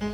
[0.00, 0.06] The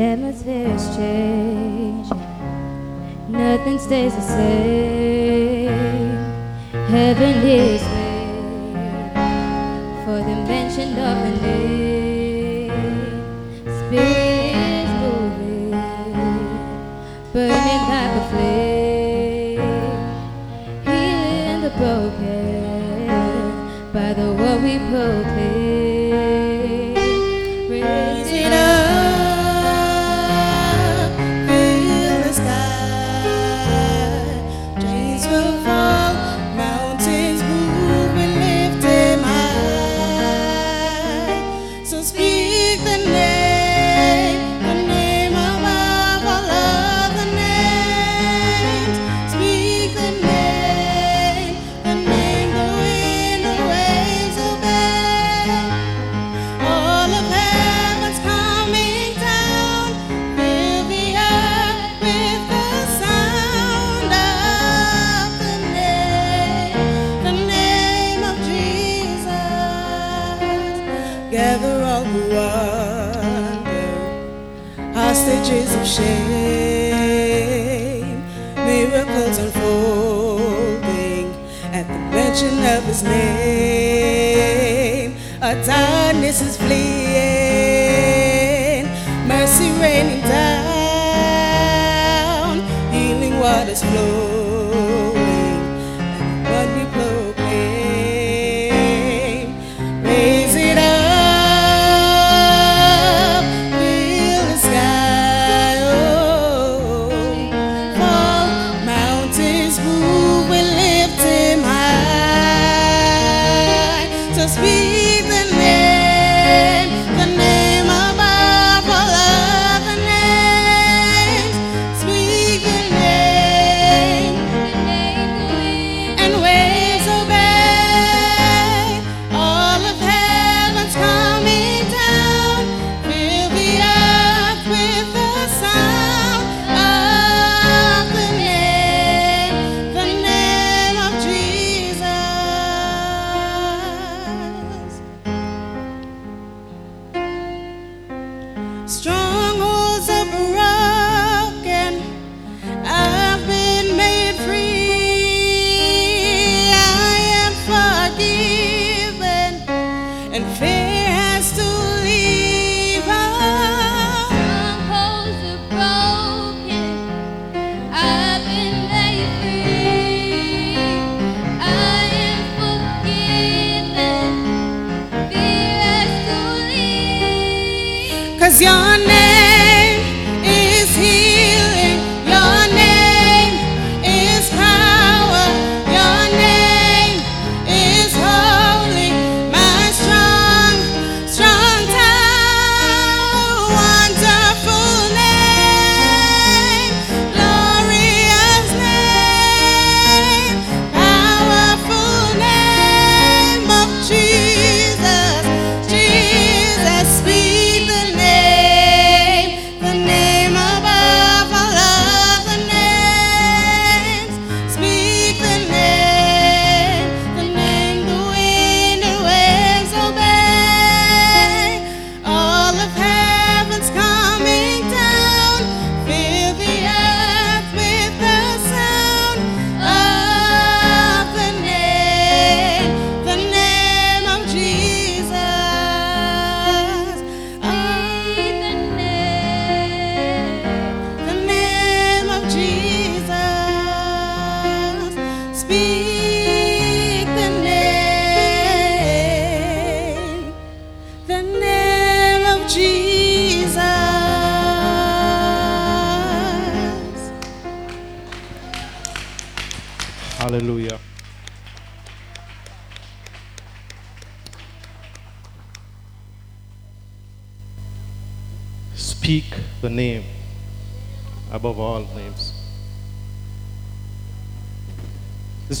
[0.00, 2.20] atmosphere is changing.
[3.30, 5.72] Nothing stays the same.
[6.90, 7.91] Heaven is
[82.92, 84.42] his name.
[85.40, 86.76] Our darkness is fleeing,
[89.26, 91.40] mercy raining down,
[92.92, 94.21] healing waters flow.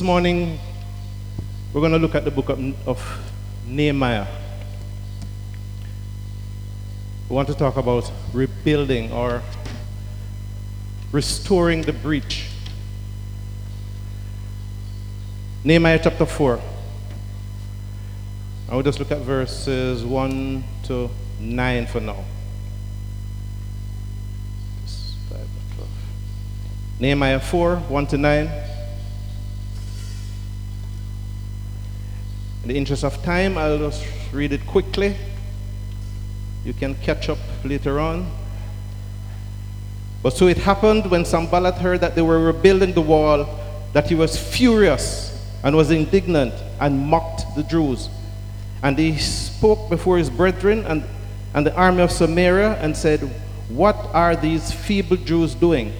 [0.02, 0.58] This morning,
[1.72, 3.30] we're going to look at the book of, of
[3.68, 4.26] Nehemiah.
[7.28, 9.42] We want to talk about rebuilding or
[11.12, 12.48] restoring the breach.
[15.62, 16.60] Nehemiah chapter 4.
[18.70, 22.24] I will just look at verses 1 to 9 for now.
[26.98, 28.71] Nehemiah 4 1 to 9.
[32.62, 35.16] In the interest of time, I'll just read it quickly.
[36.64, 38.30] You can catch up later on.
[40.22, 43.58] But so it happened when Sanballat heard that they were rebuilding the wall
[43.92, 45.28] that he was furious
[45.64, 48.08] and was indignant and mocked the Jews.
[48.82, 51.02] And he spoke before his brethren and,
[51.54, 53.20] and the army of Samaria and said,
[53.68, 55.92] What are these feeble Jews doing?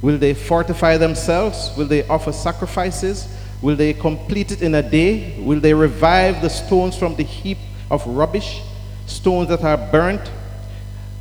[0.00, 1.70] Will they fortify themselves?
[1.76, 3.28] Will they offer sacrifices?
[3.62, 5.38] Will they complete it in a day?
[5.40, 7.58] Will they revive the stones from the heap
[7.90, 8.60] of rubbish,
[9.06, 10.30] stones that are burnt?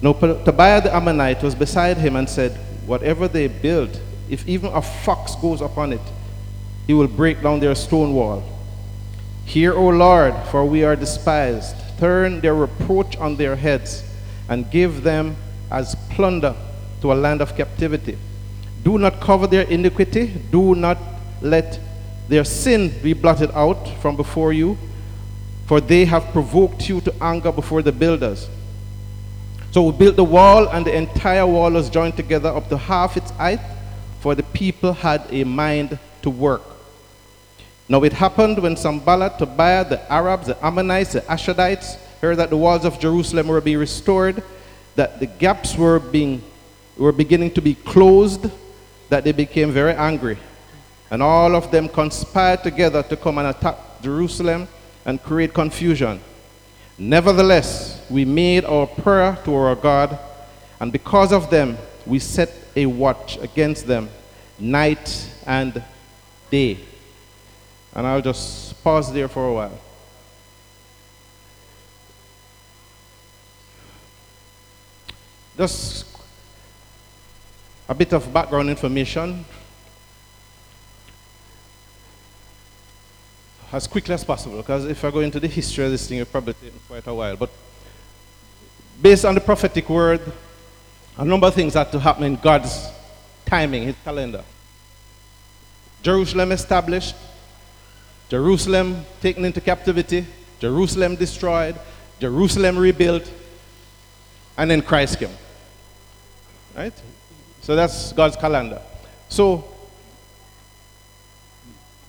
[0.02, 2.52] Now, Tobiah the Ammonite was beside him and said,
[2.86, 4.00] Whatever they build,
[4.30, 6.02] if even a fox goes upon it,
[6.86, 8.44] he will break down their stone wall.
[9.46, 11.76] Hear, O Lord, for we are despised.
[11.98, 14.04] Turn their reproach on their heads
[14.50, 15.36] and give them
[15.72, 16.56] as plunder
[17.02, 18.18] to a land of captivity.
[18.84, 20.98] Do not cover their iniquity, do not
[21.42, 21.80] let
[22.28, 24.78] their sin be blotted out from before you,
[25.66, 28.50] for they have provoked you to anger before the builders.
[29.72, 33.18] So we built the wall, and the entire wall was joined together up to half
[33.18, 33.60] its height,
[34.22, 36.62] for the people had a mind to work.
[37.88, 42.58] Now it happened when Sanballat, Tobiah, the Arabs, the Ammonites, the Ashdodites heard that the
[42.58, 44.42] walls of Jerusalem were being restored,
[44.96, 46.42] that the gaps were, being,
[46.98, 48.50] were beginning to be closed,
[49.10, 50.38] that they became very angry.
[51.12, 54.68] And all of them conspired together to come and attack Jerusalem
[55.06, 56.20] and create confusion.
[56.98, 60.18] Nevertheless, we made our prayer to our God,
[60.80, 64.10] and because of them, we set a watch against them
[64.58, 65.84] night and
[66.50, 66.80] day.
[67.94, 69.80] And I'll just pause there for a while.
[75.58, 76.06] Just
[77.88, 79.46] a bit of background information
[83.72, 86.32] as quickly as possible because if I go into the history of this thing, it'll
[86.32, 87.36] probably take quite a while.
[87.36, 87.50] But
[89.02, 90.22] based on the prophetic word,
[91.18, 92.90] a number of things had to happen in God's
[93.46, 94.44] timing, His calendar.
[96.02, 97.16] Jerusalem established,
[98.30, 100.26] Jerusalem taken into captivity,
[100.60, 101.76] Jerusalem destroyed,
[102.20, 103.32] Jerusalem rebuilt,
[104.58, 105.30] and then Christ came.
[106.76, 106.94] Right?
[107.62, 108.82] So that's God's calendar.
[109.30, 109.75] So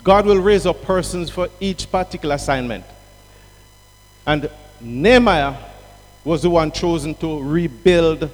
[0.06, 2.84] God will raise up persons for each particular assignment.
[4.24, 4.48] And
[4.80, 5.56] Nehemiah
[6.22, 8.30] was the one chosen to rebuild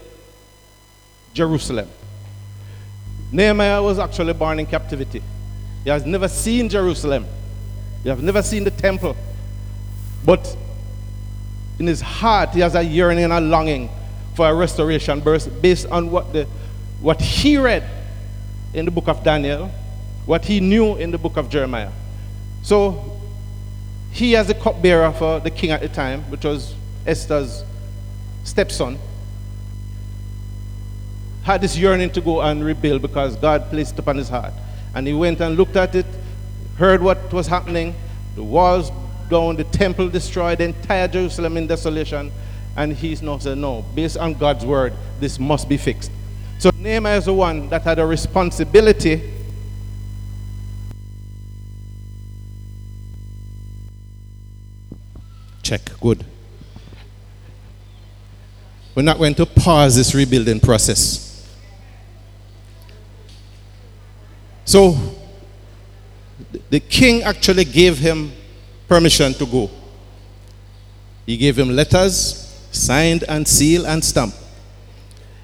[1.32, 1.88] Jerusalem.
[3.32, 5.22] Nehemiah was actually born in captivity.
[5.82, 7.24] He has never seen Jerusalem.
[8.02, 9.16] He has never seen the temple.
[10.26, 10.54] But
[11.78, 13.88] in his heart, he has a yearning and a longing
[14.34, 15.20] for a restoration
[15.62, 16.46] based on what, the,
[17.00, 17.88] what he read
[18.74, 19.70] in the book of Daniel,
[20.26, 21.90] what he knew in the book of Jeremiah.
[22.62, 23.20] So
[24.12, 26.74] he, as a cupbearer for the king at the time, which was
[27.06, 27.64] Esther's
[28.44, 28.98] stepson,
[31.42, 34.52] had this yearning to go and rebuild because God placed it upon his heart.
[34.94, 36.06] And he went and looked at it
[36.76, 37.94] heard what was happening,
[38.34, 38.90] the walls
[39.28, 42.32] down, the temple destroyed, the entire Jerusalem in desolation.
[42.76, 46.10] And he's now said, no, based on God's word, this must be fixed.
[46.58, 49.31] So Nehemiah is the one that had a responsibility
[55.72, 56.00] check.
[56.00, 56.24] Good.
[58.94, 61.48] We're not going to pause this rebuilding process.
[64.66, 64.96] So
[66.68, 68.32] the king actually gave him
[68.86, 69.70] permission to go.
[71.24, 72.14] He gave him letters,
[72.70, 74.36] signed and sealed and stamped.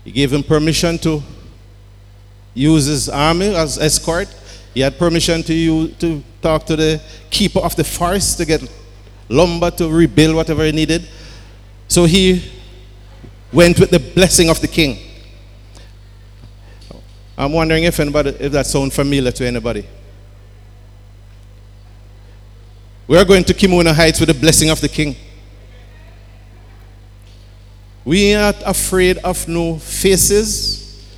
[0.05, 1.23] He gave him permission to
[2.53, 4.29] use his army as escort.
[4.75, 8.61] He had permission to, use, to talk to the keeper of the forest to get
[9.29, 11.09] lumber to rebuild whatever he needed.
[11.89, 12.51] So he
[13.53, 14.99] went with the blessing of the king.
[17.37, 19.87] I'm wondering if anybody if that sounds familiar to anybody.
[23.09, 25.17] We are going to Kimona Heights with the blessing of the King.
[28.05, 31.09] We are not afraid of no faces,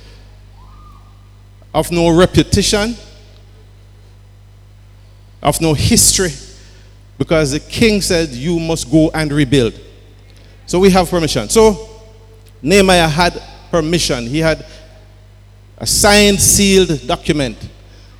[1.73, 2.95] of no reputation,
[5.43, 6.31] of no history.
[7.21, 9.79] Because the king said, You must go and rebuild.
[10.65, 11.49] So we have permission.
[11.49, 11.87] So
[12.63, 14.25] Nehemiah had permission.
[14.25, 14.65] He had
[15.77, 17.57] a signed, sealed document.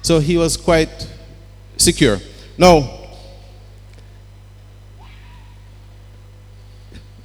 [0.03, 1.10] So he was quite
[1.77, 2.20] secure.
[2.55, 3.08] Now,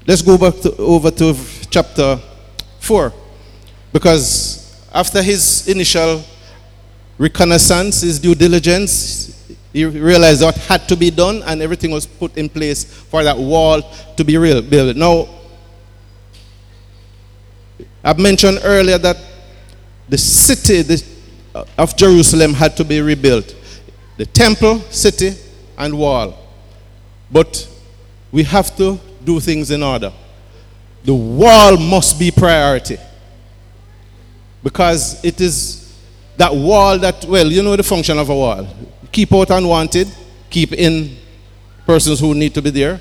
[0.06, 1.36] let's go back to, over to
[1.68, 2.18] chapter
[2.80, 3.12] 4.
[3.92, 6.24] Because after his initial
[7.18, 9.35] reconnaissance, his due diligence,
[9.76, 13.36] he realized what had to be done and everything was put in place for that
[13.36, 13.82] wall
[14.16, 14.96] to be real, built.
[14.96, 15.28] Now,
[18.02, 19.18] I've mentioned earlier that
[20.08, 21.04] the city
[21.54, 23.54] uh, of Jerusalem had to be rebuilt
[24.16, 25.34] the temple, city,
[25.76, 26.34] and wall.
[27.30, 27.68] But
[28.32, 30.10] we have to do things in order.
[31.04, 32.96] The wall must be priority
[34.64, 35.94] because it is
[36.38, 38.66] that wall that, well, you know the function of a wall.
[39.12, 40.08] Keep out unwanted,
[40.50, 41.16] keep in
[41.86, 43.00] persons who need to be there,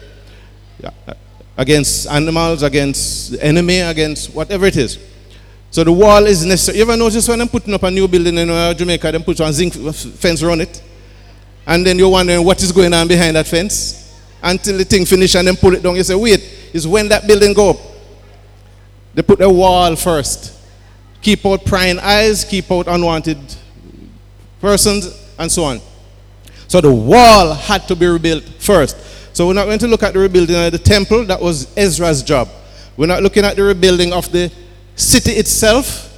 [1.57, 4.99] against animals, against the enemy, against whatever it is.
[5.71, 6.77] So the wall is necessary.
[6.77, 9.39] You ever notice when I'm putting up a new building in uh, Jamaica, they put
[9.39, 10.81] one zinc fence around it?
[11.67, 15.35] And then you're wondering what is going on behind that fence until the thing finish
[15.35, 15.95] and then pull it down.
[15.95, 16.39] You say, wait,
[16.71, 17.77] is when that building go up.
[19.13, 20.53] They put a wall first.
[21.21, 23.39] Keep out prying eyes, keep out unwanted
[24.61, 25.07] persons,
[25.39, 25.81] and so on.
[26.67, 28.97] So the wall had to be rebuilt first.
[29.35, 31.25] So we're not going to look at the rebuilding of the temple.
[31.25, 32.49] That was Ezra's job.
[32.97, 34.51] We're not looking at the rebuilding of the
[34.95, 36.11] city itself,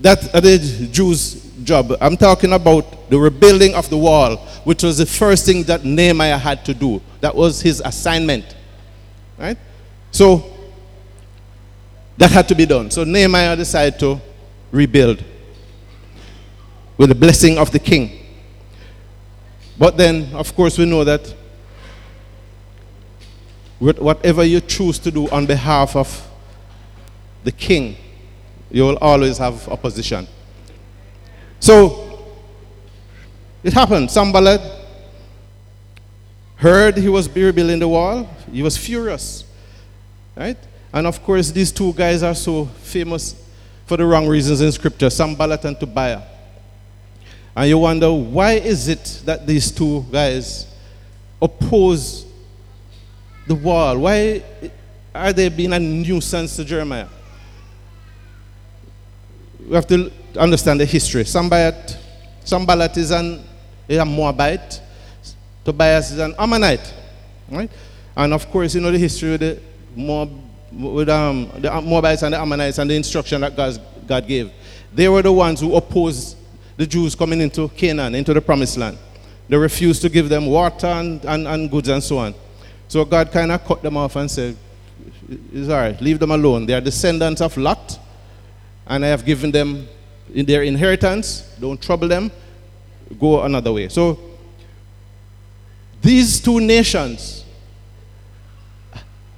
[0.00, 0.58] that uh, the
[0.90, 1.92] Jews' job.
[2.00, 6.38] I'm talking about the rebuilding of the wall, which was the first thing that Nehemiah
[6.38, 7.00] had to do.
[7.20, 8.56] That was his assignment.
[9.38, 9.56] Right?
[10.10, 10.52] So
[12.18, 12.90] that had to be done.
[12.90, 14.20] So Nehemiah decided to
[14.70, 15.22] rebuild
[16.96, 18.21] with the blessing of the king.
[19.82, 21.34] But then, of course, we know that
[23.80, 26.30] whatever you choose to do on behalf of
[27.42, 27.96] the king,
[28.70, 30.28] you will always have opposition.
[31.58, 32.32] So,
[33.64, 34.08] it happened.
[34.08, 34.60] Sanballat
[36.54, 38.30] heard he was rebuilding the wall.
[38.52, 39.42] He was furious.
[40.36, 40.58] Right?
[40.92, 43.34] And of course, these two guys are so famous
[43.86, 46.22] for the wrong reasons in scripture Sanballat and Tobiah.
[47.54, 50.66] And you wonder, why is it that these two guys
[51.40, 52.26] oppose
[53.46, 53.98] the wall?
[53.98, 54.42] Why
[55.14, 57.08] are they being a nuisance to Nehemiah?
[59.68, 61.24] we have to understand the history.
[61.24, 61.96] Sanballat,
[62.44, 63.42] Sanballat is, an,
[63.88, 64.80] is a Moabite.
[65.64, 66.92] Tobiah is an Ammonite.
[67.50, 67.70] Right?
[68.16, 69.60] And of course, you know the history with the,
[69.94, 70.30] Moab,
[70.72, 74.50] with, um, the Moabites and the Ammonites and the instruction that God, God gave.
[74.92, 76.36] They were the ones who opposed
[76.76, 78.98] the Jews coming into Canaan, into the promised land.
[79.48, 82.34] They refused to give them water and, and, and goods and so on.
[82.88, 84.56] So God kind of cut them off and said,
[85.52, 86.66] It's all right, leave them alone.
[86.66, 87.98] They are descendants of Lot
[88.86, 89.88] and I have given them
[90.34, 91.54] in their inheritance.
[91.60, 92.30] Don't trouble them.
[93.18, 93.88] Go another way.
[93.88, 94.18] So
[96.00, 97.44] these two nations,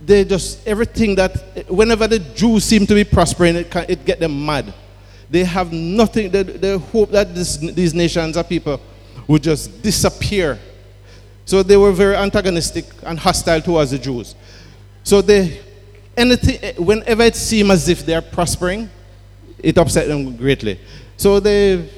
[0.01, 4.45] they just everything that whenever the Jews seem to be prospering, it, it get them
[4.45, 4.73] mad.
[5.35, 6.31] They have nothing.
[6.31, 8.81] They, they hope that this, these nations or people
[9.27, 10.61] would just disappear.
[11.45, 14.37] So they were very antagonistic and hostile towards the Jews.
[15.03, 15.61] So they,
[16.17, 18.89] anything, whenever it seemed as if they are prospering,
[19.59, 20.79] it upset them greatly.
[21.17, 21.91] So they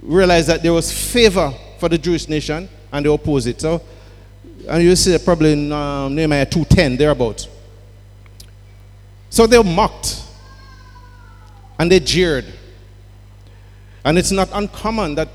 [0.00, 3.60] realized that there was favor for the Jewish nation and they opposed it.
[3.60, 3.82] So,
[4.66, 7.48] and you see probably in um, Nehemiah 2.10, thereabouts.
[9.28, 10.22] So they mocked
[11.78, 12.44] and they jeered.
[14.04, 15.28] And it's not uncommon that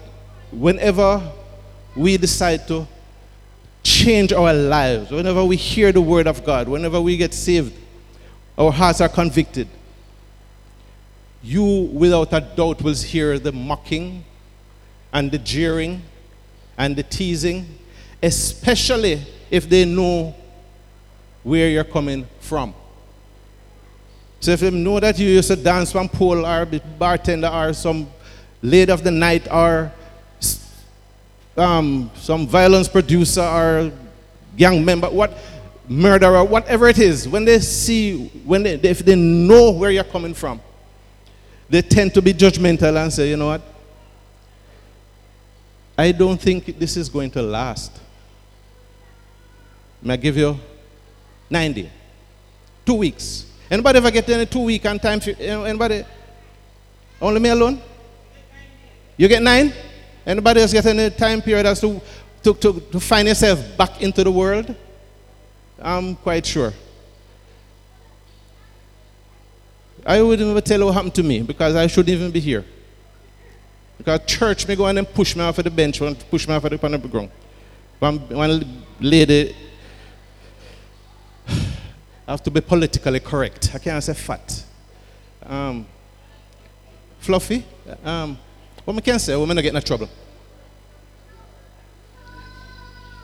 [0.51, 1.21] whenever
[1.95, 2.87] we decide to
[3.83, 7.73] change our lives, whenever we hear the word of God, whenever we get saved,
[8.57, 9.67] our hearts are convicted
[11.43, 14.23] you without a doubt will hear the mocking
[15.11, 16.01] and the jeering
[16.77, 17.65] and the teasing,
[18.21, 20.35] especially if they know
[21.43, 22.73] where you're coming from.
[24.41, 26.65] So if they know that you used to dance from pole or
[26.97, 28.09] bartender or some
[28.63, 29.91] lady of the night or
[31.55, 33.91] um, some violence producer or
[34.57, 35.37] gang member, what
[35.87, 40.33] murderer, whatever it is, when they see, when they, if they know where you're coming
[40.33, 40.59] from,
[41.69, 43.61] they tend to be judgmental and say, you know what?
[45.95, 47.91] I don't think this is going to last.
[50.01, 50.57] May I give you
[51.47, 51.91] 90?
[52.83, 53.50] Two weeks.
[53.71, 55.21] Anybody ever get any two week and time?
[55.39, 56.03] Anybody?
[57.21, 57.81] Only me alone?
[59.15, 59.71] You get nine?
[60.25, 62.01] Anybody else get any time period as to
[62.43, 64.75] to, to, to find yourself back into the world?
[65.81, 66.73] I'm quite sure.
[70.05, 72.65] I wouldn't even tell what happened to me because I shouldn't even be here.
[73.97, 75.99] Because church may go and then push me off of the bench
[76.29, 77.29] push me off of the, the ground.
[77.99, 79.55] One, one lady,
[82.31, 83.71] I have to be politically correct.
[83.75, 84.63] I can't say fat.
[85.45, 85.85] Um,
[87.19, 87.65] fluffy.
[88.05, 88.37] Um,
[88.85, 90.07] what I can say, women not getting in trouble.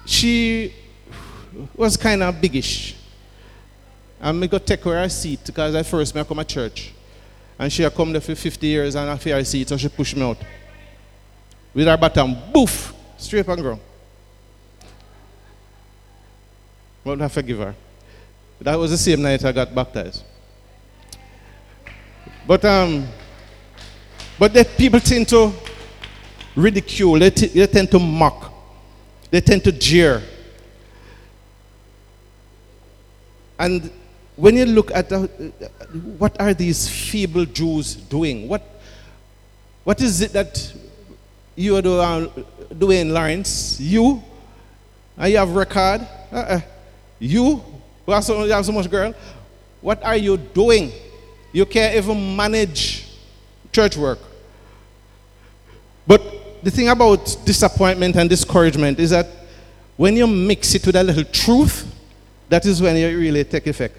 [0.06, 0.74] She
[1.74, 2.98] was kind of biggish.
[4.20, 6.92] And I got take her a seat because I first me come to church.
[7.58, 10.18] And she had come there for 50 years and I a seat, so she pushed
[10.18, 10.38] me out.
[11.74, 13.80] With her bottom, boof, straight on ground.
[17.06, 17.76] But I forgive her.
[18.62, 20.24] That was the same night I got baptized.
[22.48, 23.08] But um,
[24.40, 25.52] but that people tend to
[26.56, 28.54] ridicule, they, t- they tend to mock,
[29.30, 30.22] they tend to jeer.
[33.60, 33.92] And
[34.36, 35.28] when you look at the,
[36.18, 38.48] what are these feeble Jews doing?
[38.48, 38.62] What,
[39.84, 40.74] what is it that
[41.56, 42.28] you are
[42.78, 43.80] doing, Lawrence?
[43.80, 44.22] You?
[45.18, 46.08] And you have record?
[46.32, 46.62] Uh-uh.
[47.18, 47.64] You?
[48.08, 49.14] You have, so, have so much girl?
[49.82, 50.92] What are you doing?
[51.52, 53.06] You can't even manage
[53.72, 54.20] church work.
[56.06, 59.28] But the thing about disappointment and discouragement is that
[59.98, 61.94] when you mix it with a little truth,
[62.48, 63.98] that is when you really take effect.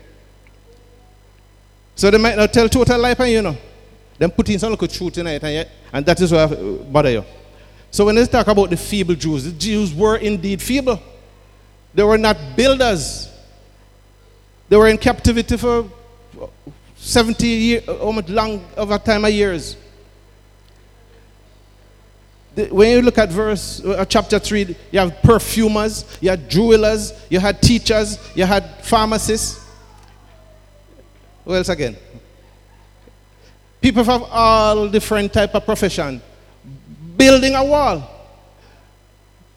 [1.95, 3.57] So they might not tell total lie on you know.
[4.17, 6.57] Then put in some little truth in it and, yet, and that is what uh,
[6.57, 7.25] bother you.
[7.91, 11.01] So when they talk about the feeble Jews, the Jews were indeed feeble.
[11.95, 13.28] They were not builders.
[14.69, 15.89] They were in captivity for
[16.97, 19.77] 70 years, almost long of a time of years.
[22.55, 27.39] When you look at verse uh, chapter 3, you have perfumers, you had jewelers, you
[27.39, 29.65] had teachers, you had pharmacists.
[31.45, 31.97] Who else again?
[33.81, 36.21] People from all different type of profession
[37.17, 38.18] building a wall.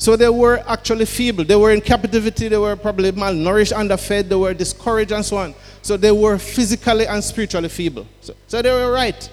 [0.01, 1.43] So they were actually feeble.
[1.43, 2.47] They were in captivity.
[2.47, 4.29] They were probably malnourished, underfed.
[4.29, 5.53] They were discouraged and so on.
[5.83, 8.07] So they were physically and spiritually feeble.
[8.19, 9.29] So, so they were right.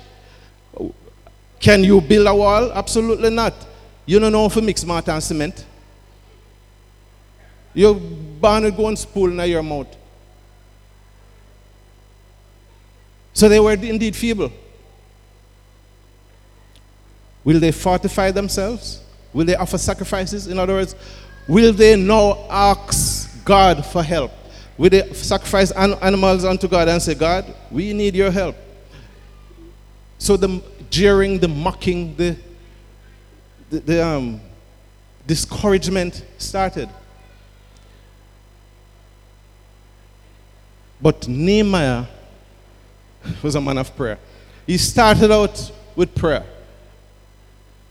[1.58, 2.70] Can you build a wall?
[2.70, 3.54] Absolutely not.
[4.04, 5.64] You don't know if you mix mortar and cement.
[7.72, 9.96] You're to go and spool in your mouth.
[13.32, 14.52] So they were indeed feeble.
[17.42, 19.00] Will they fortify themselves?
[19.38, 20.48] Will they offer sacrifices?
[20.48, 20.96] In other words,
[21.46, 24.32] will they now ask God for help?
[24.76, 28.56] Will they sacrifice animals unto God and say, God, we need your help?
[30.18, 32.36] So the jeering, the mocking, the,
[33.70, 34.40] the, the um,
[35.24, 36.88] discouragement started.
[41.00, 42.06] But Nehemiah
[43.40, 44.18] was a man of prayer.
[44.66, 46.44] He started out with prayer.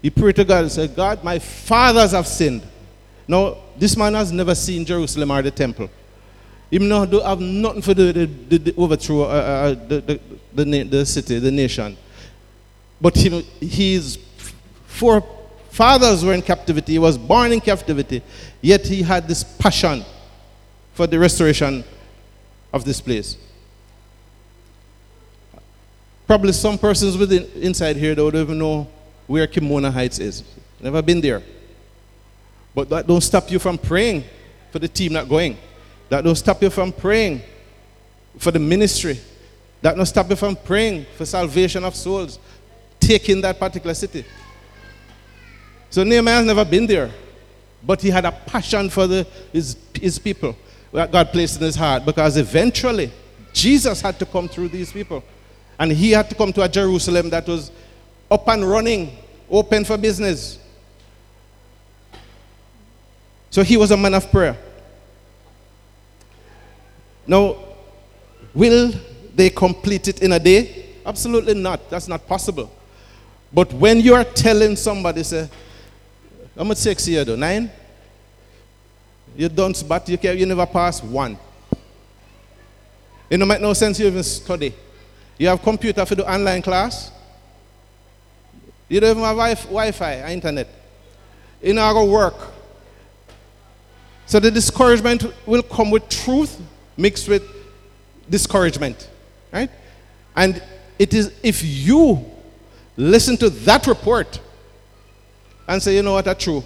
[0.01, 2.63] He prayed to God and said, God, my fathers have sinned.
[3.27, 5.89] Now, this man has never seen Jerusalem or the temple.
[6.69, 10.01] He do have nothing for the, the, the, overthrow uh, uh, the,
[10.53, 11.97] the, the, the city, the nation.
[12.99, 14.19] But he, his
[14.87, 16.93] forefathers were in captivity.
[16.93, 18.21] He was born in captivity.
[18.61, 20.03] Yet he had this passion
[20.93, 21.83] for the restoration
[22.73, 23.37] of this place.
[26.25, 28.87] Probably some persons within inside here don't even know
[29.27, 30.43] where Kimona Heights is.
[30.79, 31.43] Never been there.
[32.73, 34.23] But that don't stop you from praying
[34.71, 35.57] for the team not going.
[36.09, 37.41] That don't stop you from praying
[38.37, 39.19] for the ministry.
[39.81, 42.39] That don't stop you from praying for salvation of souls
[42.99, 44.25] taking that particular city.
[45.89, 47.11] So Nehemiah has never been there,
[47.83, 50.55] but he had a passion for the, his, his people
[50.91, 53.11] that God placed in his heart because eventually
[53.53, 55.23] Jesus had to come through these people.
[55.79, 57.71] And he had to come to a Jerusalem that was
[58.29, 59.17] up and running,
[59.49, 60.59] open for business.
[63.49, 64.57] So he was a man of prayer.
[67.25, 67.57] Now,
[68.53, 68.93] will
[69.35, 70.95] they complete it in a day?
[71.05, 71.89] Absolutely not.
[71.89, 72.71] That's not possible.
[73.51, 75.49] But when you are telling somebody, say,
[76.57, 77.37] how much sex you do?
[77.37, 77.71] Nine?
[79.35, 81.37] You don't, but you, can, you never pass one.
[83.29, 84.73] It don't make no sense you even study.
[85.37, 87.11] You have computer for the online class.
[88.89, 90.67] You don't even have Wi-Fi, uh, internet.
[91.61, 92.35] You know to work.
[94.25, 96.59] So the discouragement will come with truth
[96.95, 97.43] mixed with
[98.29, 99.09] discouragement.
[99.51, 99.69] Right?
[100.35, 100.61] And
[100.99, 102.25] it is if you
[102.95, 104.39] listen to that report
[105.67, 106.63] and say, you know what, that's true.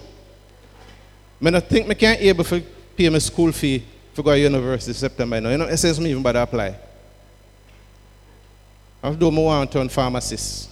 [1.44, 2.62] I don't think I can't able to
[2.96, 5.40] pay my school fee for go to university September.
[5.40, 6.76] Know, you know, it says me even better apply.
[9.02, 10.71] I'll do my one turn pharmacist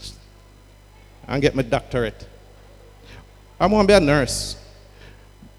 [1.30, 2.26] and get my doctorate.
[3.58, 4.56] I want to be a nurse.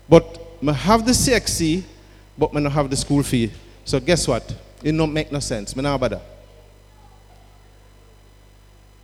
[0.09, 1.83] But I have the CXC,
[2.37, 3.51] but I don't have the school fee.
[3.85, 4.53] So guess what?
[4.83, 5.73] It don't make no sense.
[5.77, 6.19] I not bother.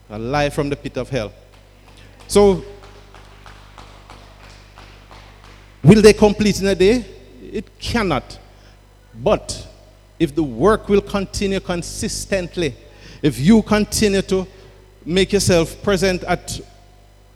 [0.10, 1.32] A lie from the pit of hell.
[2.28, 2.64] So,
[5.84, 7.06] will they complete in a day?
[7.42, 8.38] It cannot.
[9.14, 9.68] But
[10.20, 12.76] if the work will continue consistently,
[13.22, 14.46] if you continue to
[15.08, 16.60] make yourself present at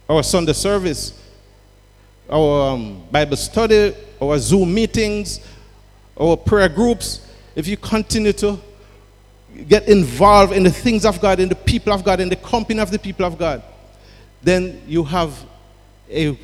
[0.10, 1.18] our Sunday service,
[2.30, 5.40] our um, Bible study, our Zoom meetings,
[6.20, 8.60] our prayer groups, if you continue to
[9.70, 12.82] get involved in the things of God, in the people of God, in the company
[12.82, 13.64] of the people of God,
[14.44, 15.34] then you have
[16.10, 16.38] a,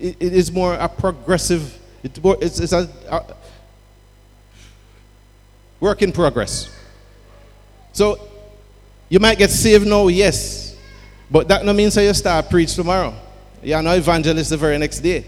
[0.00, 3.36] it is more a progressive, it's, it's a, a
[5.78, 6.76] work in progress.
[7.92, 8.31] So
[9.12, 10.74] you might get saved now, yes,
[11.30, 13.14] but that no means that you start preach tomorrow.
[13.62, 15.26] You are no evangelist the very next day,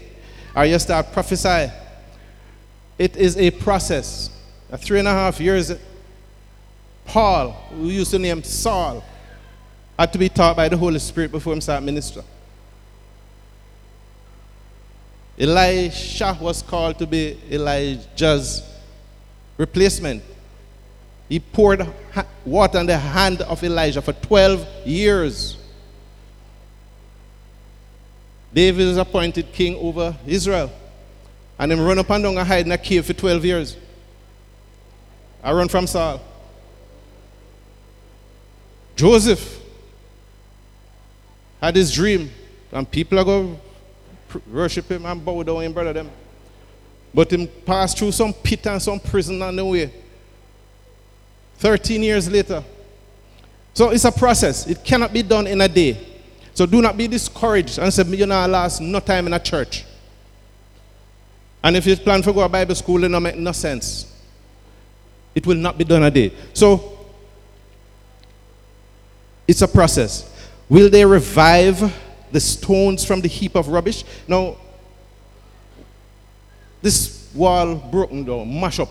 [0.55, 1.71] or you start prophesy.
[2.97, 4.31] It is a process.
[4.77, 5.71] Three and a half years
[7.05, 9.03] Paul, who used to name Saul,
[9.99, 12.23] had to be taught by the Holy Spirit before he started minister.
[15.37, 18.63] Elisha was called to be Elijah's
[19.59, 20.23] replacement.
[21.27, 21.87] He poured
[22.45, 25.57] water on the hand of Elijah for 12 years.
[28.53, 30.71] David is appointed king over Israel.
[31.57, 33.77] And him run up and down and hide in a cave for 12 years.
[35.43, 36.21] I run from Saul.
[38.95, 39.61] Joseph
[41.61, 42.31] had his dream,
[42.71, 43.59] and people are going
[44.29, 46.09] to worship him and bow down in brother them.
[47.13, 49.91] But him passed through some pit and some prison on the way.
[51.57, 52.63] 13 years later.
[53.73, 54.67] So it's a process.
[54.67, 55.97] It cannot be done in a day.
[56.53, 59.39] So do not be discouraged and say, you know, I last no time in a
[59.39, 59.83] church.
[61.61, 64.13] And if you plan for go to Bible school, it don't make no sense.
[65.33, 66.31] It will not be done a day.
[66.53, 67.07] So
[69.47, 70.31] it's a process.
[70.69, 71.93] Will they revive
[72.31, 74.03] the stones from the heap of rubbish?
[74.27, 74.57] Now,
[76.81, 78.89] this wall broken down, mash up.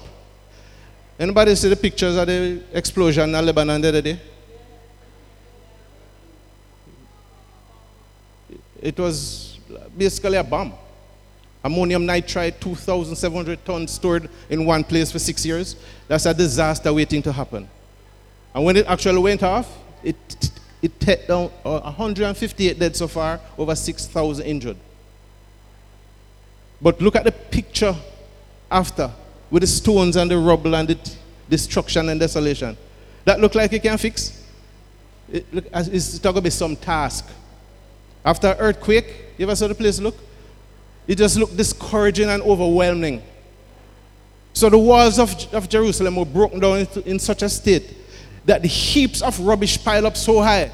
[1.18, 4.20] Anybody see the pictures of the explosion in Lebanon the other day?
[8.82, 9.58] It was
[9.96, 10.72] basically a bomb.
[11.64, 15.76] Ammonium nitrate, 2,700 tons stored in one place for six years.
[16.08, 17.68] That's a disaster waiting to happen.
[18.54, 20.16] And when it actually went off, it,
[20.82, 24.76] it took down uh, 158 dead so far, over 6,000 injured.
[26.82, 27.96] But look at the picture
[28.70, 29.10] after,
[29.50, 30.98] with the stones and the rubble and the
[31.48, 32.76] destruction and desolation.
[33.24, 34.42] That look like it can fix?
[35.30, 37.28] It, look, it's going to be some task.
[38.24, 39.06] After earthquake,
[39.38, 40.16] you ever saw the place look?
[41.06, 43.22] It just looked discouraging and overwhelming.
[44.54, 47.94] So the walls of, of Jerusalem were broken down into, in such a state
[48.44, 50.70] that the heaps of rubbish pile up so high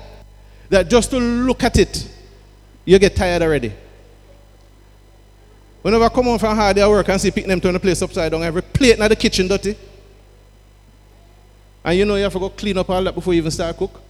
[0.68, 2.08] that just to look at it,
[2.84, 3.72] you get tired already.
[5.82, 8.02] Whenever I come home from hard day work and see picking them turn the place
[8.02, 9.76] upside down, every plate in the kitchen dirty.
[11.82, 13.76] And you know you have to go clean up all that before you even start
[13.76, 14.00] cook.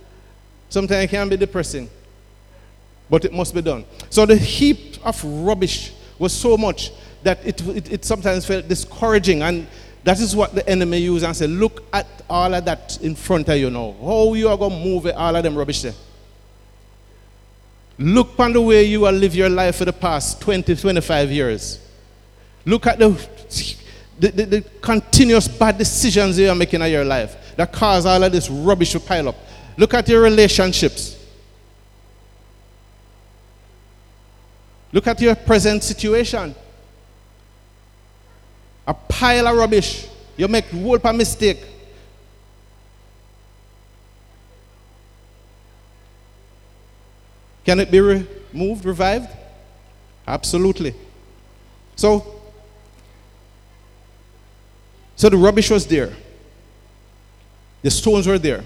[0.69, 1.89] Sometimes it can be depressing.
[3.09, 3.85] But it must be done.
[4.09, 6.91] So the heap of rubbish was so much
[7.23, 9.67] that it, it, it sometimes felt discouraging and
[10.05, 13.49] that is what the enemy uses and say, look at all of that in front
[13.49, 13.95] of you now.
[14.01, 15.95] How you are going to move all of them rubbish there.
[18.01, 21.79] Look upon the way you have lived your life for the past 20, 25 years.
[22.65, 23.11] Look at the,
[24.19, 28.25] the, the, the continuous bad decisions you are making in your life that cause all
[28.25, 29.37] of this rubbish to pile up.
[29.77, 31.17] Look at your relationships.
[34.93, 36.55] Look at your present situation
[38.91, 40.09] a pile of rubbish.
[40.37, 41.65] You make whole mistake.
[47.71, 49.31] Can it be removed, revived?
[50.27, 50.93] Absolutely.
[51.95, 52.43] So,
[55.15, 56.13] so the rubbish was there.
[57.83, 58.65] The stones were there.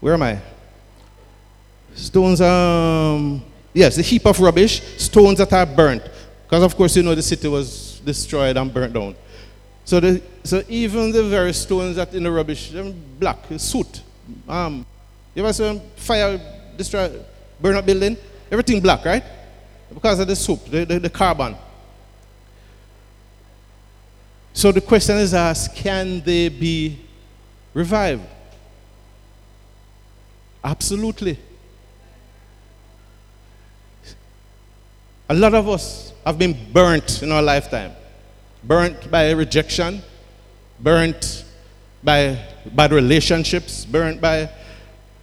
[0.00, 0.40] Where am I?
[1.94, 3.40] Stones, um,
[3.72, 6.02] Yes, a heap of rubbish, stones that are burnt.
[6.42, 9.14] Because, of course, you know the city was destroyed and burnt down.
[9.90, 14.02] So, the, so even the very stones that in the rubbish, they're black, soot.
[14.48, 14.86] Um,
[15.34, 16.40] you ever see fire
[16.76, 17.10] destroy
[17.60, 18.16] burn up building,
[18.52, 19.24] everything black, right?
[19.92, 21.56] Because of the soup, the, the, the carbon.
[24.52, 26.96] So the question is asked can they be
[27.74, 28.22] revived?
[30.62, 31.36] Absolutely.
[35.28, 37.90] A lot of us have been burnt in our lifetime.
[38.62, 40.02] Burnt by rejection,
[40.78, 41.44] burnt
[42.02, 44.50] by bad relationships, burnt by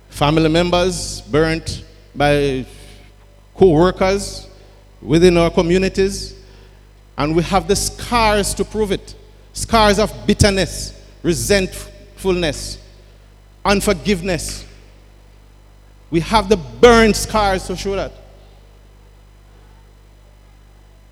[0.10, 1.84] family members, burnt
[2.16, 2.66] by
[3.56, 4.48] co workers
[5.02, 6.36] within our communities.
[7.18, 9.16] And we have the scars to prove it
[9.54, 12.78] scars of bitterness, resentfulness,
[13.66, 14.66] unforgiveness.
[16.12, 18.12] We have the burned scars to show that.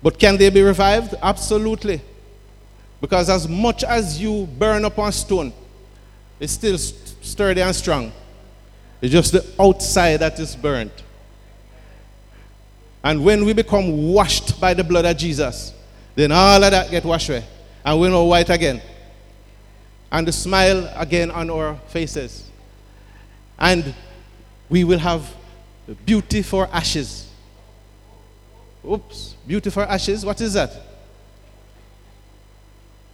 [0.02, 1.14] But can they be revived?
[1.20, 2.00] Absolutely.
[3.06, 5.52] Because as much as you burn upon stone,
[6.40, 8.10] it's still sturdy and strong.
[9.00, 10.90] It's just the outside that is burnt.
[13.04, 15.72] And when we become washed by the blood of Jesus,
[16.16, 17.44] then all of that get washed away.
[17.84, 18.82] And we're all white again.
[20.10, 22.50] And the smile again on our faces.
[23.56, 23.94] And
[24.68, 25.32] we will have
[26.04, 27.30] beauty for ashes.
[28.84, 30.26] Oops, beauty for ashes.
[30.26, 30.72] What is that?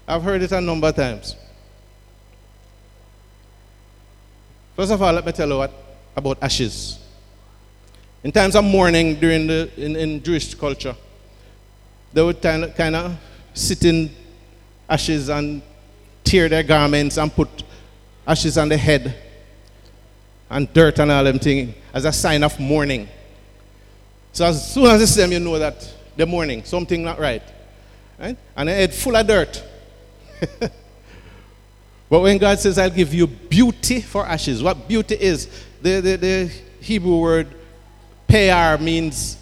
[0.06, 1.36] I've heard it a number of times.
[4.74, 5.72] First of all, let me tell you what
[6.16, 6.98] about ashes.
[8.24, 10.96] In times of mourning during the in, in Jewish culture,
[12.12, 13.18] they would kind of,
[13.54, 14.10] sit in
[14.88, 15.60] ashes and
[16.24, 17.48] tear their garments and put
[18.26, 19.14] ashes on the head
[20.48, 23.08] and dirt and all them things as a sign of mourning.
[24.32, 27.42] So as soon as you see them, you know that they're mourning, something not right.
[28.18, 28.36] right?
[28.56, 29.62] And the head full of dirt.
[32.08, 35.48] but when God says, I'll give you beauty for ashes, what beauty is,
[35.80, 37.48] the, the, the Hebrew word
[38.28, 39.36] payar means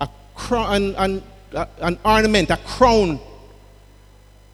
[0.00, 1.22] a crown, an,
[1.54, 3.20] an, an ornament, a crown,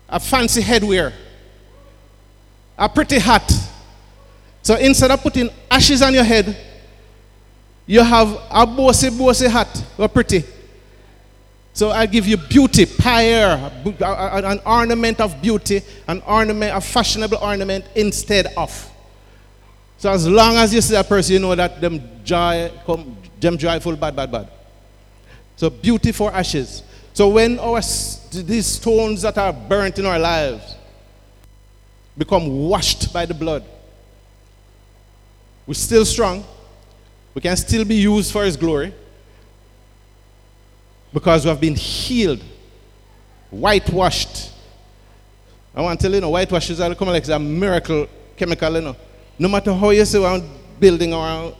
[0.08, 1.12] a fancy headwear,
[2.76, 3.50] a pretty hat.
[4.62, 6.56] So instead of putting ashes on your head,
[7.86, 10.44] you have a bossy, bossy hat, or pretty.
[11.74, 17.86] So I give you beauty, pyre, an ornament of beauty, an ornament, a fashionable ornament
[17.94, 18.90] instead of.
[19.96, 23.56] So as long as you see a person, you know that them joy, come, them
[23.56, 24.48] joyful, bad, bad, bad.
[25.56, 26.82] So beauty for ashes.
[27.14, 27.80] So when our
[28.32, 30.76] these stones that are burnt in our lives
[32.18, 33.64] become washed by the blood,
[35.66, 36.44] we're still strong.
[37.34, 38.92] We can still be used for His glory
[41.12, 42.42] because we have been healed,
[43.50, 44.52] whitewashed.
[45.74, 48.96] I want to tell you, know, whitewash is come like a miracle chemical, you know.
[49.38, 50.48] No matter how you see one
[50.78, 51.54] building or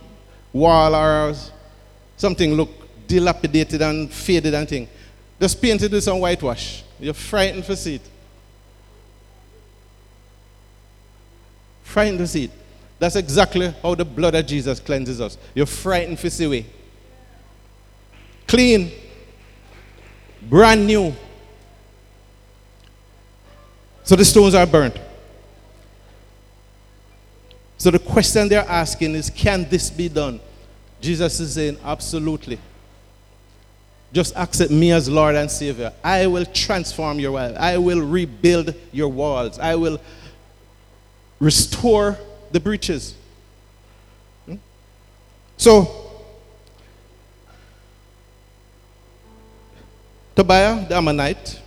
[0.52, 1.34] wall or
[2.16, 2.70] something look
[3.06, 4.88] dilapidated and faded and thing,
[5.40, 6.82] just paint it with some whitewash.
[7.00, 8.02] You're frightened for see it.
[11.82, 12.50] Frightened to see it.
[12.98, 15.36] That's exactly how the blood of Jesus cleanses us.
[15.54, 16.66] You're frightened for see way.
[18.46, 18.90] Clean
[20.48, 21.14] brand new.
[24.04, 24.96] So the stones are burnt.
[27.78, 30.40] So the question they're asking is can this be done?
[31.00, 32.58] Jesus is saying, absolutely.
[34.12, 35.92] Just accept me as Lord and Savior.
[36.04, 37.56] I will transform your life.
[37.58, 39.58] I will rebuild your walls.
[39.58, 40.00] I will
[41.40, 42.18] restore
[42.52, 43.14] the breaches.
[44.46, 44.56] Hmm?
[45.56, 46.01] So,
[50.34, 51.60] Tobiah, the Ammonite,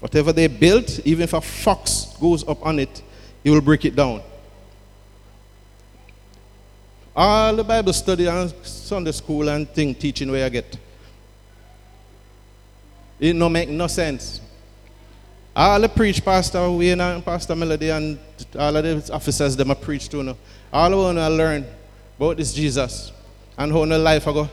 [0.00, 3.02] whatever they built, even if a fox goes up on it,
[3.42, 4.22] he will break it down.
[7.14, 10.78] All the Bible study and Sunday school and thing teaching where I get.
[13.18, 14.40] It no make no sense.
[15.54, 18.18] All the preach Pastor Wayne and Pastor Melody and
[18.56, 20.36] all of the officers them a preach to you.
[20.72, 21.66] All I want to learn
[22.16, 23.12] about this Jesus
[23.58, 24.48] and how in life I go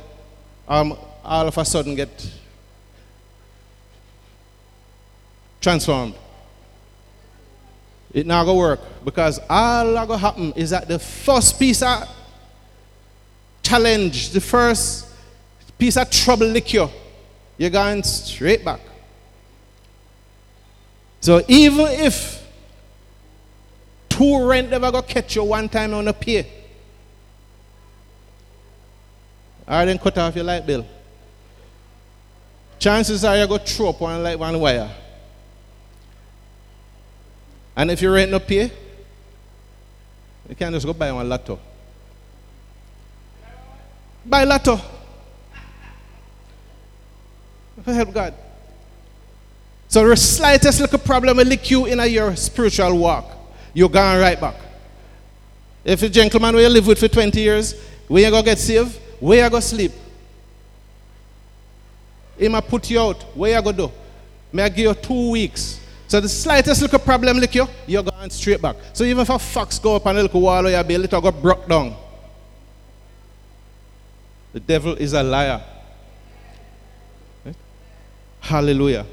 [0.68, 2.32] um, all of a sudden get
[5.68, 6.14] transformed.
[8.14, 12.08] It not gonna work because all that gonna happen is that the first piece of
[13.64, 15.08] challenge, the first
[15.78, 16.90] piece of trouble lick you,
[17.58, 18.80] you're going straight back.
[21.20, 22.48] So even if
[24.08, 26.48] two rent never go catch you one time on a pay,
[29.68, 30.88] or then cut off your light bill,
[32.80, 34.90] chances are you go throw up one light one wire.
[37.78, 38.72] And if you rent no pay,
[40.50, 41.60] you can't just go buy one laptop.
[44.26, 44.82] Buy lotto.
[47.86, 48.34] Help God.
[49.88, 53.32] So the slightest little problem will lick you in your spiritual walk.
[53.76, 54.56] You're going right back.
[55.86, 59.00] If a gentleman where you live with for 20 years, where you go get saved,
[59.20, 59.92] where you go sleep?
[62.38, 63.22] He might put you out.
[63.38, 63.92] Where you go do?
[64.52, 65.80] May I give you two weeks.
[66.08, 68.78] So the slightest little problem like you, you're going straight back.
[68.94, 71.22] So even if a fox go up on a little wall or be a little
[71.22, 71.96] go broke down.
[74.54, 75.62] The devil is a liar.
[77.44, 77.56] Right?
[78.40, 79.06] Hallelujah.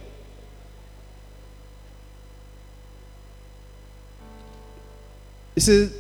[5.57, 5.90] You see,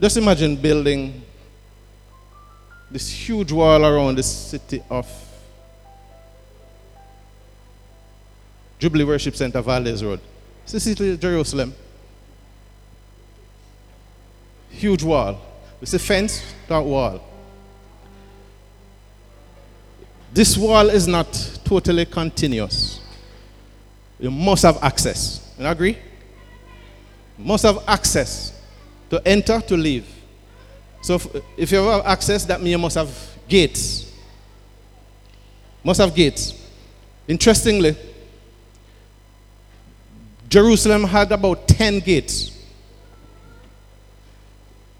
[0.00, 1.22] just imagine building
[2.90, 5.06] this huge wall around the city of
[8.78, 10.20] Jubilee Worship Center, Valdez Road.
[10.64, 11.74] City of Jerusalem.
[14.70, 15.40] Huge wall.
[15.80, 17.20] It's a fence, that wall.
[20.32, 23.00] This wall is not totally continuous.
[24.20, 25.54] You must have access.
[25.58, 25.96] You agree?
[27.38, 28.60] You must have access
[29.10, 30.06] to enter, to leave.
[31.00, 33.10] So if, if you have access, that means you must have
[33.48, 34.12] gates.
[35.82, 36.54] Must have gates.
[37.26, 37.96] Interestingly,
[40.48, 42.52] Jerusalem had about 10 gates.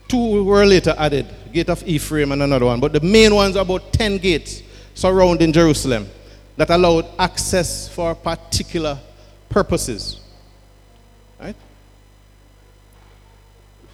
[0.06, 2.80] Two were later added, gate of Ephraim and another one.
[2.80, 4.62] But the main ones are about 10 gates
[4.94, 6.08] surrounding Jerusalem
[6.56, 8.98] that allowed access for particular
[9.48, 10.20] purposes.
[11.38, 11.56] Right?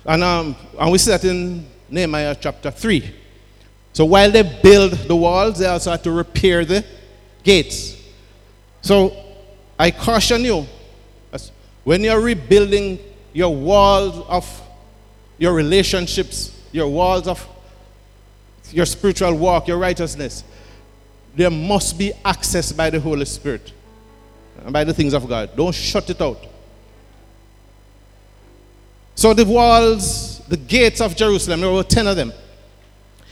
[0.07, 3.14] And, um, and we see that in Nehemiah chapter 3.
[3.93, 6.85] So while they build the walls, they also had to repair the
[7.43, 7.97] gates.
[8.83, 9.14] So
[9.79, 10.67] I caution you,
[11.85, 12.99] when you're rebuilding
[13.33, 14.62] your walls of
[15.38, 17.47] your relationships, your walls of
[18.73, 20.44] your spiritual walk, your righteousness,
[21.35, 23.73] there must be access by the Holy Spirit
[24.64, 25.51] and by the things of God.
[25.57, 26.44] Don't shut it out.
[29.14, 32.33] So the walls, the gates of Jerusalem, there were 10 of them.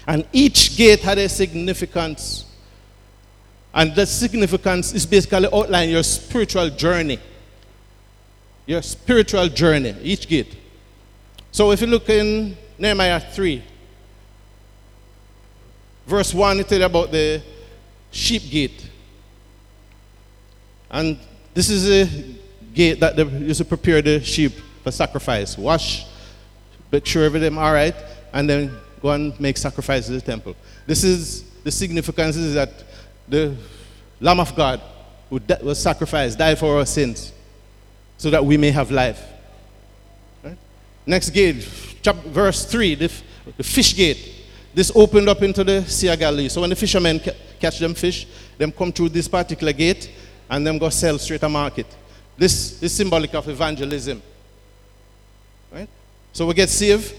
[0.06, 2.44] And each gate had a significance.
[3.74, 7.18] And the significance is basically outlining your spiritual journey.
[8.66, 10.56] Your spiritual journey, each gate.
[11.50, 13.62] So if you look in Nehemiah 3,
[16.06, 17.42] verse 1, it tells about the
[18.10, 18.88] sheep gate.
[20.90, 21.18] And
[21.54, 22.34] this is a
[22.74, 25.58] gate that they used to prepare the sheep for sacrifice.
[25.58, 26.06] Wash,
[26.90, 27.94] make sure everything all right,
[28.32, 30.54] and then go and make sacrifice in the temple.
[30.86, 32.70] This is the significance is that
[33.28, 33.54] the
[34.20, 34.80] Lamb of God
[35.30, 37.32] who was sacrificed, died for our sins,
[38.22, 39.20] so that we may have life.
[40.44, 40.56] Right?
[41.04, 41.68] Next gate,
[42.02, 43.12] chapter, verse 3, the,
[43.56, 44.44] the fish gate.
[44.72, 46.48] This opened up into the Sea of Galilee.
[46.48, 50.08] So when the fishermen ca- catch them fish, them come through this particular gate
[50.48, 51.86] and them go sell straight to market.
[52.38, 54.22] This is symbolic of evangelism.
[55.72, 55.88] Right?
[56.32, 57.12] So we get saved,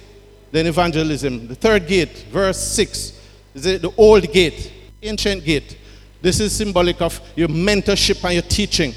[0.53, 1.49] then evangelism.
[1.49, 3.21] The third gate, verse 6,
[3.55, 5.77] is the, the old gate, ancient gate.
[6.21, 8.95] This is symbolic of your mentorship and your teaching.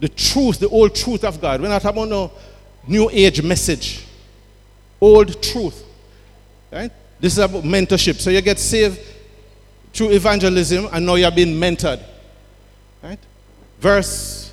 [0.00, 1.60] The truth, the old truth of God.
[1.60, 2.32] We're not about no
[2.86, 4.06] new age message.
[5.00, 5.84] Old truth.
[6.70, 6.90] Right?
[7.18, 8.16] This is about mentorship.
[8.16, 9.00] So you get saved
[9.92, 12.02] through evangelism and now you're being mentored.
[13.02, 13.18] Right?
[13.80, 14.52] Verse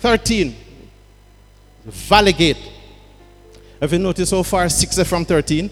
[0.00, 0.54] 13.
[1.86, 2.58] Valley Gate.
[3.80, 5.70] Have you noticed so far, 6 from 13?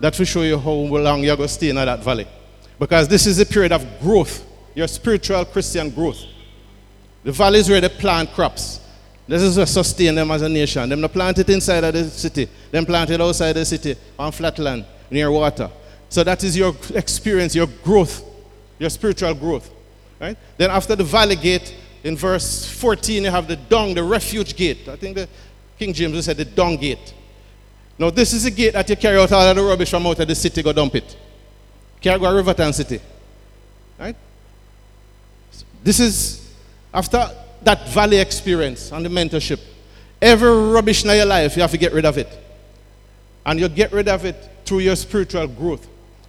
[0.00, 2.26] That will show you how long you're going to stay in that valley.
[2.78, 6.18] Because this is a period of growth, your spiritual Christian growth.
[7.24, 8.80] The valleys where they plant crops.
[9.26, 10.88] This is what sustain them as a nation.
[10.88, 12.48] Them not plant it inside of the city.
[12.70, 15.70] Them plant it outside the city on flat land near water.
[16.10, 18.22] So that is your experience, your growth,
[18.78, 19.70] your spiritual growth.
[20.20, 20.36] Right?
[20.58, 24.86] Then after the valley gate, in verse 14, you have the dung, the refuge gate.
[24.88, 25.26] I think the
[25.78, 27.14] King James said the dung gate.
[27.98, 30.18] Now, this is a gate that you carry out all of the rubbish from out
[30.18, 31.16] of the city, go dump it.
[32.00, 33.00] Carry go to Riverton City.
[33.98, 34.16] Right?
[35.82, 36.43] This is
[36.94, 37.28] after
[37.62, 39.60] that valley experience and the mentorship.
[40.22, 42.28] Every rubbish in your life, you have to get rid of it.
[43.44, 45.86] And you get rid of it through your spiritual growth.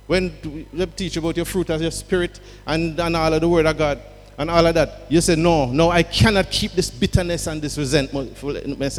[0.07, 3.65] When you teach about your fruit as your spirit and, and all of the word
[3.65, 4.01] of God
[4.37, 7.77] and all of that, you say, No, no, I cannot keep this bitterness and this
[7.77, 8.37] resentment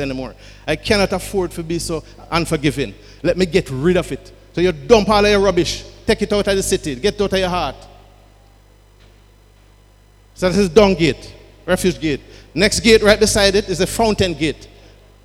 [0.01, 0.35] anymore.
[0.67, 2.95] I cannot afford to be so unforgiving.
[3.23, 4.33] Let me get rid of it.
[4.53, 7.21] So you dump all of your rubbish, take it out of the city, get it
[7.21, 7.77] out of your heart.
[10.35, 11.35] So this is dung gate,
[11.67, 12.21] refuge gate.
[12.55, 14.69] Next gate right beside it is the fountain gate.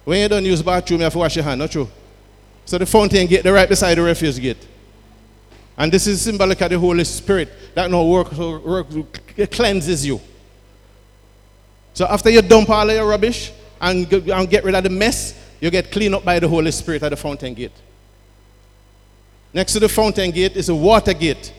[0.04, 1.88] When you don't use bathroom, you have to wash your hand, not true?
[2.66, 4.68] So the fountain gate, they're right beside the refuse gate.
[5.78, 8.88] And this is symbolic of the Holy Spirit that now work, work
[9.52, 10.20] cleanses you.
[11.94, 15.70] So after you dump all your rubbish and, and get rid of the mess, you
[15.70, 17.72] get cleaned up by the Holy Spirit at the fountain gate.
[19.54, 21.54] Next to the fountain gate is a water gate.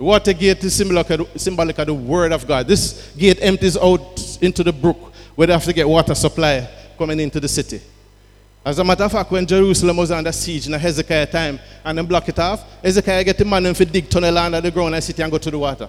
[0.00, 2.66] Water gate is symbolic of, the Word of God.
[2.66, 7.20] This gate empties out into the brook where they have to get water supply coming
[7.20, 7.82] into the city.
[8.64, 12.06] As a matter of fact, when Jerusalem was under siege in Hezekiah time and then
[12.06, 15.22] block it off, Hezekiah get the man and dig tunnel under the ground and city
[15.22, 15.88] and go to the water.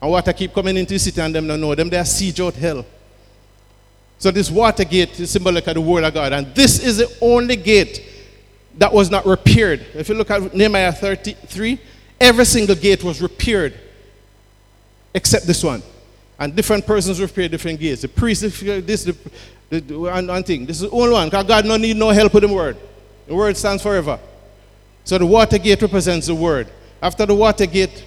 [0.00, 1.74] And water keep coming into the city and them don't know.
[1.74, 2.86] Them they are siege out hell.
[4.18, 6.32] So this water gate is symbolic of the word of God.
[6.32, 8.04] And this is the only gate
[8.78, 9.84] that was not repaired.
[9.94, 11.80] If you look at Nehemiah 33,
[12.20, 13.74] every single gate was repaired
[15.14, 15.82] except this one.
[16.38, 18.02] And different persons repaired different gates.
[18.02, 19.16] The priest, this, the,
[19.80, 20.66] the, one, one thing.
[20.66, 22.76] This is the only one because God no need no help with the word.
[23.26, 24.18] The word stands forever.
[25.04, 26.68] So the water gate represents the word.
[27.00, 28.04] After the water gate,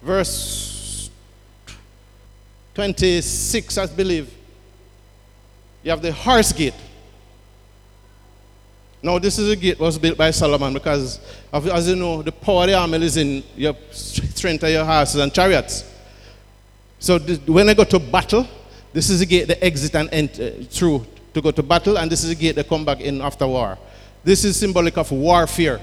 [0.00, 1.10] verse
[2.74, 4.32] 26, I believe,
[5.82, 6.74] you have the horse gate.
[9.02, 11.18] Now, this is a gate was built by Solomon because,
[11.52, 14.84] of, as you know, the power of the army is in your strength of your
[14.84, 15.84] horses and chariots.
[17.00, 18.46] So this, when I go to battle,
[18.92, 22.10] this is a gate they exit and enter uh, through to go to battle, and
[22.10, 23.76] this is a gate they come back in after war.
[24.22, 25.80] This is symbolic of warfare.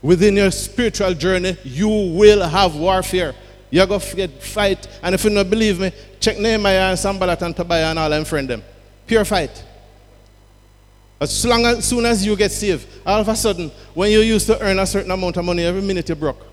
[0.00, 3.34] Within your spiritual journey, you will have warfare.
[3.70, 7.54] You're going to fight, and if you don't believe me, check Nehemiah and Sanballat and
[7.54, 8.62] Tobiah and all them friend them.
[9.06, 9.64] Pure fight.
[11.20, 14.46] As, long as, soon as you get saved, all of a sudden, when you used
[14.46, 16.46] to earn a certain amount of money every minute you broke,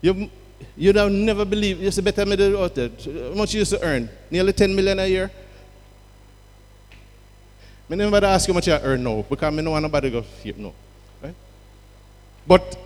[0.00, 0.28] you,
[0.76, 2.88] you'd have never believed, you to better middle out there.
[2.88, 4.08] How much you used to earn?
[4.30, 5.30] Nearly 10 million a year?
[7.90, 10.20] I never ask you how much you earn now, because I don't want nobody to
[10.20, 10.74] go here, no.
[11.22, 11.34] Right?
[12.46, 12.76] But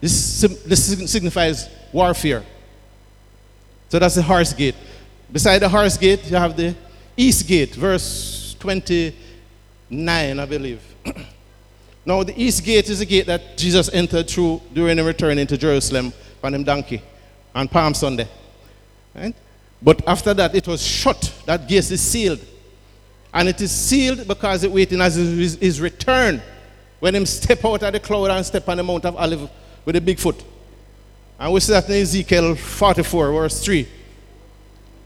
[0.00, 2.44] this, this signifies warfare.
[3.90, 4.74] So that's the horse gate.
[5.30, 6.74] Beside the horse gate, you have the
[7.16, 8.56] east gate, verse
[9.94, 10.82] 29, I believe.
[12.04, 15.56] now, the east gate is the gate that Jesus entered through during the return into
[15.56, 17.00] Jerusalem on him donkey
[17.54, 18.28] on Palm Sunday.
[19.14, 19.34] Right?
[19.80, 21.32] But after that, it was shut.
[21.46, 22.40] That gate is sealed.
[23.32, 26.42] And it is sealed because it waiting as his, his return.
[26.98, 29.48] When him step out of the cloud and step on the Mount of Olive
[29.84, 30.42] with a big foot.
[31.38, 33.88] And we see that in Ezekiel 44, verse 3.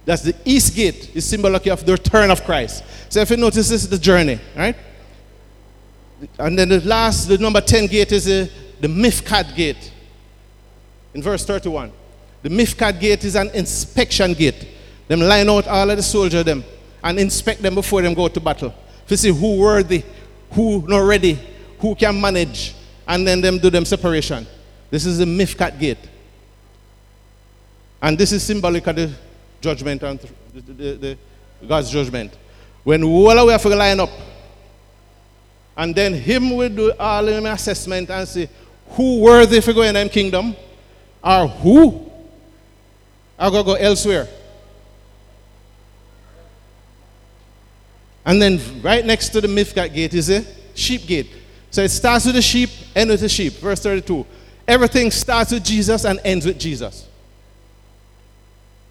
[0.08, 2.82] That's the east gate, is symbolic of the return of Christ.
[3.10, 4.74] So if you notice, this is the journey, right?
[6.38, 8.50] And then the last, the number 10 gate is the,
[8.80, 9.92] the Miphkad gate.
[11.12, 11.92] In verse 31.
[12.40, 14.66] The Miphkad gate is an inspection gate.
[15.08, 16.64] Them line out all of the soldiers them
[17.04, 18.72] and inspect them before them go to battle.
[19.08, 20.04] To see who worthy,
[20.52, 21.38] who not ready,
[21.80, 22.74] who can manage,
[23.06, 24.46] and then them do them separation.
[24.88, 25.98] This is the Miphkad gate.
[28.00, 29.12] And this is symbolic of the
[29.60, 30.20] judgment and
[30.54, 31.18] the, the, the,
[31.66, 32.36] God's judgment.
[32.84, 34.10] When all we have to line up,
[35.76, 38.48] and then him will do all the assessment and say,
[38.90, 40.56] who worthy for going in them kingdom,
[41.22, 42.10] or who
[43.38, 44.28] are going to go elsewhere.
[48.24, 50.44] And then right next to the Miphkad gate is a
[50.74, 51.34] sheep gate.
[51.70, 53.54] So it starts with the sheep, ends with the sheep.
[53.54, 54.26] Verse 32.
[54.66, 57.07] Everything starts with Jesus and ends with Jesus.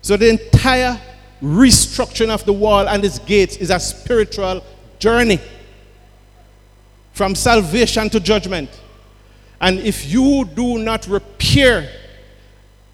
[0.08, 0.98] So the entire
[1.44, 4.64] restructuring of the wall and its gates is a spiritual
[5.00, 5.38] journey
[7.12, 8.70] from salvation to judgment.
[9.60, 11.90] And if you do not repair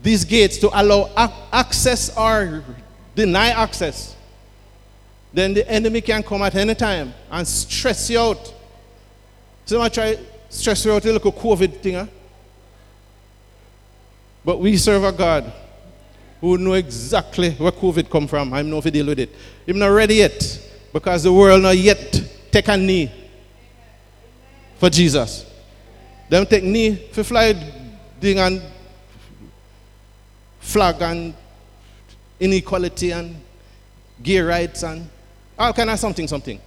[0.02, 1.12] these gates to allow
[1.52, 2.64] access or
[3.14, 4.16] deny access,
[5.32, 8.54] then the enemy can come at any time and stress you out.
[9.66, 10.18] Someone try
[10.50, 12.08] stress you out a little COVID thing, huh?
[14.44, 15.54] But we serve a God
[16.44, 18.54] who know exactly where COVID come from.
[18.54, 19.30] I'm not deal with it.
[19.66, 22.22] I'm not ready yet because the world not yet
[22.52, 23.10] take a knee
[24.78, 25.50] for Jesus.
[26.28, 27.54] Them take knee for fly
[28.20, 28.62] ding and
[30.60, 31.34] flag and
[32.42, 33.38] inequality and
[34.22, 35.10] gay rights and
[35.58, 36.60] all kind of something, something.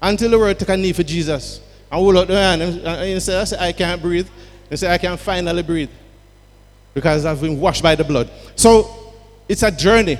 [0.00, 1.60] Until the world take a knee for Jesus.
[1.92, 4.28] And hold out the hand and say, I can't breathe.
[4.70, 5.90] They say, I can finally breathe
[6.94, 8.30] because I've been washed by the blood.
[8.56, 8.97] So
[9.48, 10.18] it's a journey.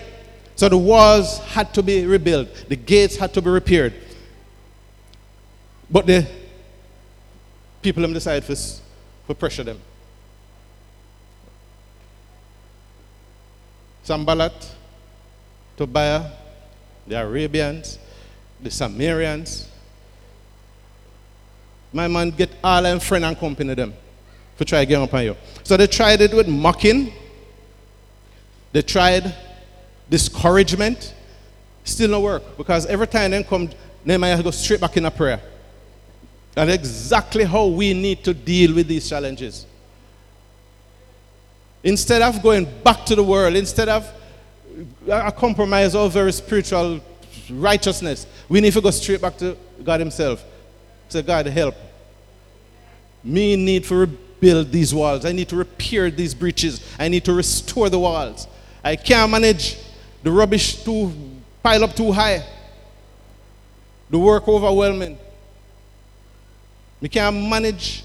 [0.57, 3.95] So the walls had to be rebuilt, the gates had to be repaired.
[5.91, 6.26] But the
[7.81, 8.55] people them decide for,
[9.26, 9.81] for pressure them.
[14.03, 14.74] Sanballat,
[15.76, 16.31] Tobiah,
[17.07, 17.99] the Arabians,
[18.61, 19.68] the Samaritans,
[21.93, 23.95] My man get all them friend and company them
[24.59, 25.37] to try get up on you.
[25.62, 27.12] So they tried it with mocking.
[28.72, 29.34] They tried
[30.10, 31.14] discouragement.
[31.84, 33.70] Still no work because every time they come,
[34.04, 35.40] Nehemiah goes straight back in a prayer.
[36.56, 39.64] And exactly how we need to deal with these challenges.
[41.84, 44.04] Instead of going back to the world, instead of
[45.08, 47.00] uh, a compromise of very spiritual
[47.50, 50.44] righteousness, we need to go straight back to God Himself.
[51.08, 51.74] Say, God, help.
[53.22, 55.24] Me need to rebuild these walls.
[55.24, 56.84] I need to repair these breaches.
[56.98, 58.46] I need to restore the walls.
[58.89, 59.76] I can't manage
[60.22, 61.12] the rubbish to
[61.62, 62.43] pile up too high.
[64.09, 65.18] The work overwhelming.
[66.99, 68.03] We can't manage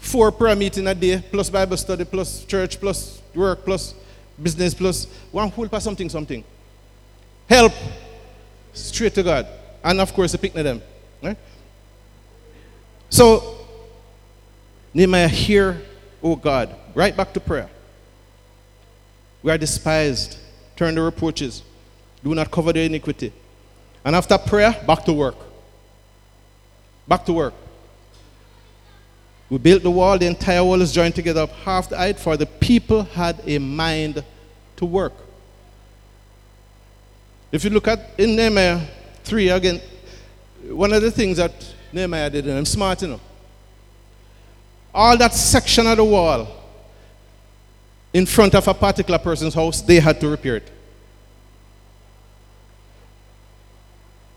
[0.00, 3.94] four prayer meeting a day, plus Bible study, plus church, plus work, plus
[4.42, 6.42] business, plus one whole for something, something.
[7.48, 7.72] Help
[8.72, 9.46] straight to God.
[9.84, 10.82] And of course, the picnic them.
[11.22, 11.38] Right?
[13.10, 13.58] So,
[14.92, 15.80] Nehemiah, hear,
[16.20, 17.70] oh God, right back to prayer.
[19.42, 20.38] We are despised.
[20.76, 21.62] Turn the reproaches.
[22.22, 23.32] Do not cover the iniquity.
[24.04, 25.36] And after prayer, back to work.
[27.06, 27.54] Back to work.
[29.50, 32.36] We built the wall, the entire wall is joined together up half the height, for
[32.36, 34.22] the people had a mind
[34.76, 35.14] to work.
[37.50, 38.80] If you look at in Nehemiah
[39.24, 39.80] 3 again,
[40.68, 41.52] one of the things that
[41.94, 43.22] Nehemiah did, and I'm smart enough,
[44.94, 46.46] all that section of the wall
[48.12, 50.70] in front of a particular person's house, they had to repair it.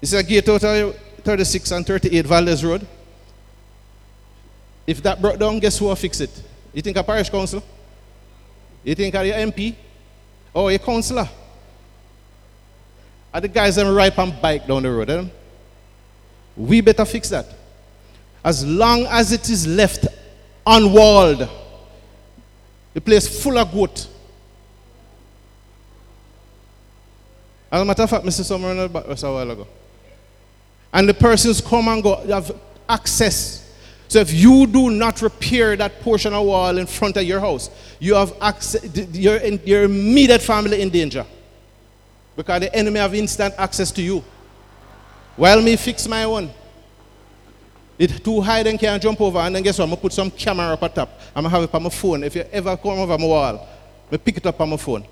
[0.01, 2.85] It's a gate out of 36 and 38 Valdez Road.
[4.87, 6.43] If that broke down, guess who will fix it?
[6.73, 7.63] You think a parish council?
[8.83, 9.75] You think a MP?
[10.53, 11.29] Or a councillor?
[13.33, 15.09] Are the guys that ride on bike down the road?
[15.09, 15.25] Eh?
[16.57, 17.45] We better fix that.
[18.43, 20.07] As long as it is left
[20.65, 21.47] unwalled,
[22.93, 24.07] the place full of goat.
[27.71, 28.43] As a matter of fact, Mr.
[28.43, 29.67] Summer in a while ago.
[30.93, 32.51] And the persons come and go, have
[32.89, 33.61] access
[34.11, 37.69] so if you do not repair that portion of wall in front of your house,
[37.97, 38.83] you have access,
[39.15, 41.25] your, your immediate family in danger.
[42.35, 44.21] Because the enemy have instant access to you.
[45.37, 46.51] While me fix my one.
[48.01, 49.37] It too high, then can't jump over.
[49.37, 49.83] And then guess what?
[49.83, 51.19] I'm going to put some camera up at top.
[51.35, 52.23] I'm going to have it on my phone.
[52.23, 53.67] If you ever come over my wall,
[54.11, 55.05] I pick it up on my phone.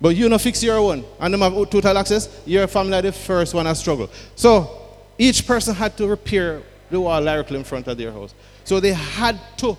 [0.00, 1.04] But you know fix your one.
[1.20, 2.42] And them have total access.
[2.44, 4.10] Your family are the first one to struggle.
[4.34, 4.80] So
[5.16, 6.60] each person had to repair
[6.90, 8.34] the wall directly in front of their house.
[8.64, 9.78] So they had to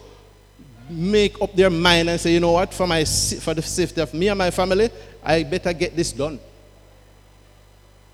[0.90, 4.14] make up their mind and say, you know what, for, my, for the safety of
[4.14, 4.90] me and my family,
[5.22, 6.40] I better get this done.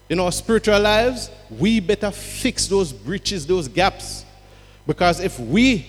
[0.07, 4.23] In our spiritual lives, we better fix those breaches, those gaps.
[4.85, 5.85] Because if we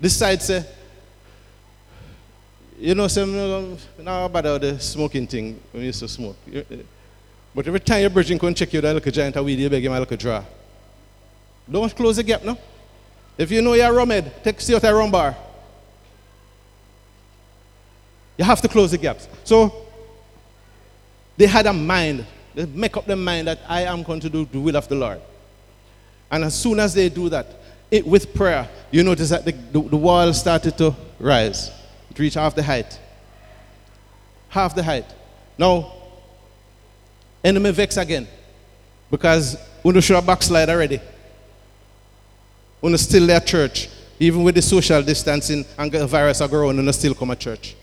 [0.00, 0.64] decide, say,
[2.78, 6.36] you know, some now about the smoking thing when you used to smoke.
[6.50, 6.62] Eh.
[7.54, 9.92] But every time you're bridging, come check you that little giant weed, you beg him
[9.92, 10.42] a draw.
[11.70, 12.56] Don't close the gap, no?
[13.36, 15.36] If you know you're rum head, take see out a rum bar.
[18.38, 19.28] You have to close the gaps.
[19.44, 19.86] So
[21.36, 22.24] they had a mind.
[22.60, 24.94] They make up their mind that I am going to do the will of the
[24.94, 25.18] Lord.
[26.30, 27.46] And as soon as they do that,
[27.90, 31.70] it, with prayer, you notice that the, the, the wall started to rise.
[32.10, 33.00] It reached half the height.
[34.50, 35.06] Half the height.
[35.56, 35.90] Now,
[37.42, 38.28] enemy vex again.
[39.10, 41.00] Because don't show a backslide already
[42.80, 43.88] when still there church,
[44.18, 47.74] even with the social distancing and the virus are growing, and still come to church.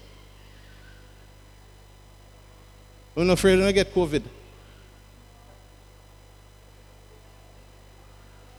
[3.16, 4.22] Not afraid to get COVID.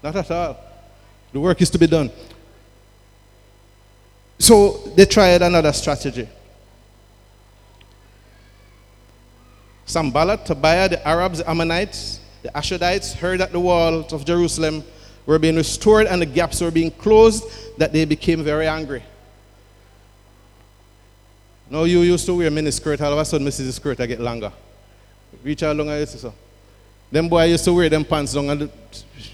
[0.03, 0.57] Not at all.
[1.33, 2.11] The work is to be done.
[4.39, 6.29] So they tried another strategy.
[9.85, 14.85] Sanballat, Tobiah, the Arabs, the Ammonites, the Ashdodites heard that the walls of Jerusalem
[15.27, 17.45] were being restored and the gaps were being closed,
[17.79, 19.03] that they became very angry.
[21.71, 23.73] Now you used to wear mini skirt, all of a sudden, Mrs.
[23.73, 24.53] Skirt I get longer.
[25.43, 26.33] Reach how longer, so.
[27.11, 28.71] Them boy used to wear them pants long and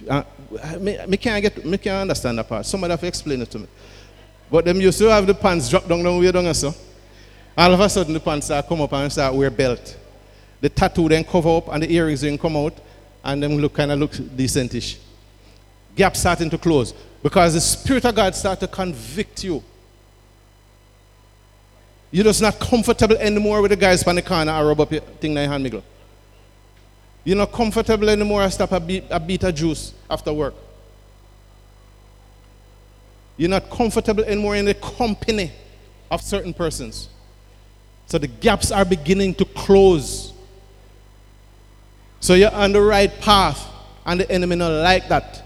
[0.09, 0.23] uh,
[0.79, 2.65] me, me can't get me can't understand that part.
[2.67, 3.67] Somebody have to explain it to me.
[4.51, 6.75] But them used to have the pants drop down down way down so.
[7.57, 9.99] All of a sudden the pants start come up and start wear belt.
[10.61, 12.79] The tattoo then cover up and the earrings then come out
[13.25, 14.99] and them look kind of look decentish
[15.95, 19.63] gap starting to close because the Spirit of God start to convict you.
[22.11, 25.01] You're just not comfortable anymore with the guys on the corner I rub up your
[25.01, 25.83] thing in your hand, Miguel.
[27.25, 30.55] You're not comfortable anymore I stop a beat, a beat of juice after work.
[33.37, 35.51] You're not comfortable anymore in the company
[36.11, 37.09] of certain persons.
[38.07, 40.33] So the gaps are beginning to close.
[42.21, 43.67] So you're on the right path,
[44.07, 45.43] and the enemy not like that.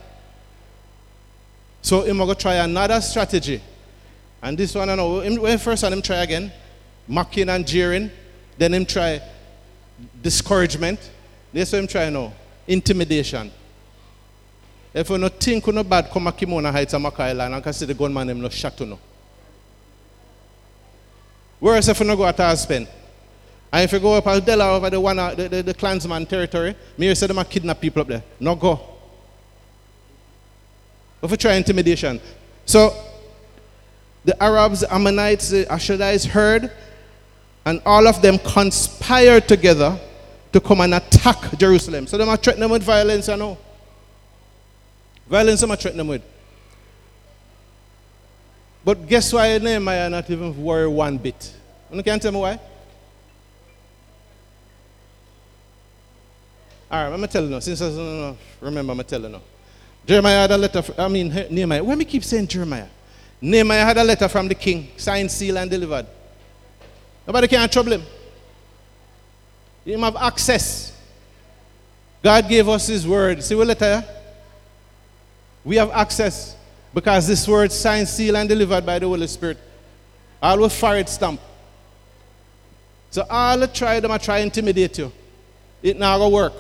[1.81, 3.63] So I'm to try another strategy.
[4.43, 6.53] And this one, I know, when first one, him try again,
[7.07, 8.11] mocking and jeering.
[8.59, 9.23] Then him try
[10.21, 10.99] discouragement.
[11.53, 12.33] This what him try now,
[12.67, 13.51] intimidation.
[14.93, 17.73] If you not think no bad, come to Kimona Heights and Mackay Island and can
[17.73, 18.99] see the gunman him no shot no.
[21.61, 22.87] Whereas if you no go at Aspen,
[23.73, 26.25] and if you go up at Dela over the one uh, the, the, the clansman
[26.25, 28.23] territory, me say them a kidnap people up there.
[28.41, 28.81] No go.
[31.23, 32.21] If you try intimidation.
[32.65, 32.95] So
[34.25, 36.73] the Arabs, Ammonites, the Ashdodites heard,
[37.67, 39.99] and all of them conspired together
[40.53, 42.07] to come and attack Jerusalem.
[42.07, 43.59] So they are threatening them with violence, you know.
[45.29, 46.23] Violence I'm threatening them with.
[48.85, 51.55] But guess why Nehemiah not even worry one bit?
[51.93, 52.61] You can't tell me why?
[56.91, 57.61] All right, I'm going to tell you.
[57.61, 59.41] Since I don't remember, I'm going to tell you.
[60.07, 61.85] Jeremiah had a letter, from, I mean, Nehemiah.
[61.85, 62.87] Why me keep saying Jeremiah?
[63.43, 66.07] Nehemiah had a letter from the king, signed, sealed, and delivered.
[67.27, 68.03] Nobody can trouble him.
[69.89, 70.93] He have access.
[72.23, 73.43] God gave us his word.
[73.43, 74.05] See letter?
[75.65, 76.55] We have access
[76.93, 79.57] because this word signed, sealed, and delivered by the Holy Spirit.
[80.43, 81.41] All with fire it stamp.
[83.11, 85.11] So all the try them I try intimidate you.
[85.83, 86.53] It not gonna work.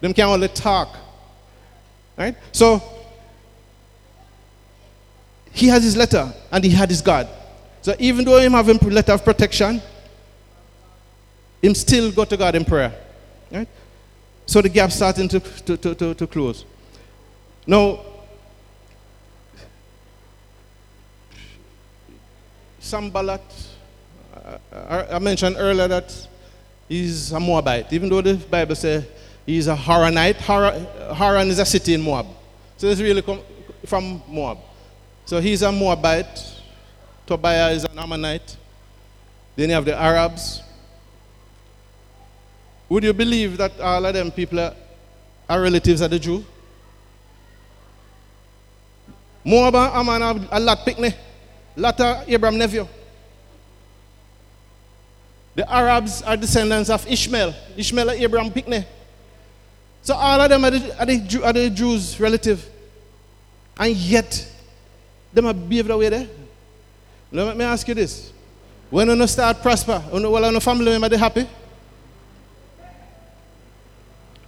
[0.00, 0.96] Them can only talk.
[2.16, 2.36] Right?
[2.52, 2.80] So
[5.50, 7.26] he has his letter and he had his God.
[7.82, 9.82] So even though him have a letter of protection,
[11.64, 12.92] him still go to God in prayer.
[13.50, 13.68] Right?
[14.46, 16.64] So the gap starting to, to, to, to, to close.
[17.66, 18.00] Now,
[22.78, 23.40] Sanballat,
[24.70, 26.28] uh, I mentioned earlier that
[26.86, 29.06] he's a Moabite, even though the Bible says
[29.46, 30.36] he's a Haranite.
[31.16, 32.26] Haran is a city in Moab.
[32.76, 33.22] So it's really
[33.86, 34.58] from Moab.
[35.24, 36.60] So he's a Moabite.
[37.26, 38.58] Tobiah is an Ammonite.
[39.56, 40.60] Then you have the Arabs.
[42.88, 44.74] Would you believe that all of them people are,
[45.48, 46.44] are relatives of the Jew?
[49.44, 51.16] Moab and Ammon have a lot picnic.
[51.76, 52.86] Lot of Abraham nephew.
[55.54, 57.54] The Arabs are descendants of Ishmael.
[57.76, 58.86] Ishmael and Abraham picnic.
[60.02, 62.68] So all of them are the, are the, are the Jews' relative.
[63.78, 64.50] And yet,
[65.32, 66.28] them are behave that there.
[67.32, 68.32] Let me ask you this.
[68.90, 71.48] When you start prosper, when your family member they happy?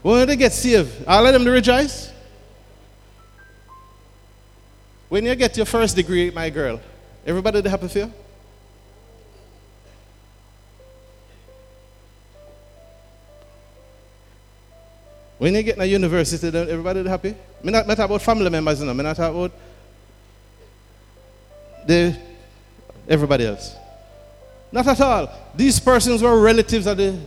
[0.06, 2.12] When they get saved, all of them they rejoice?
[5.08, 6.80] When you get your first degree, my girl,
[7.26, 8.12] everybody they happy for you?
[15.38, 17.34] When you get in a university, everybody happy?
[17.64, 18.92] I'm not, not about family members, you know.
[18.92, 19.50] I'm not about
[21.84, 22.16] the,
[23.08, 23.74] everybody else.
[24.70, 25.28] Not at all.
[25.52, 27.18] These persons were relatives of the,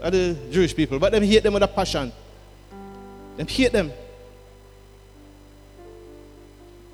[0.00, 2.12] of the Jewish people, but them hate them with a passion.
[3.36, 3.92] Them hate them.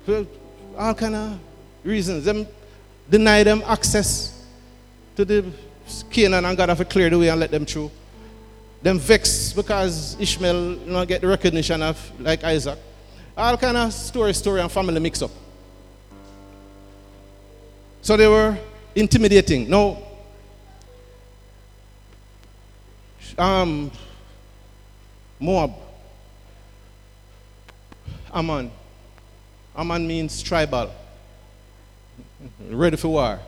[0.05, 0.25] For
[0.77, 1.39] all kind of
[1.83, 2.25] reasons.
[2.25, 2.47] Them
[3.09, 4.43] deny them access
[5.15, 5.45] to the
[6.09, 7.91] Canaan and God have to clear the way and let them through.
[8.81, 12.77] Them vex because Ishmael you know, get the recognition of like Isaac.
[13.37, 15.31] All kind of story, story and family mix up.
[18.01, 18.57] So they were
[18.93, 19.69] intimidating.
[19.69, 20.01] No.
[23.37, 23.91] Um,
[25.39, 25.73] Moab.
[28.33, 28.71] Ammon.
[29.75, 30.91] Ammon means tribal.
[32.69, 33.39] Ready for war.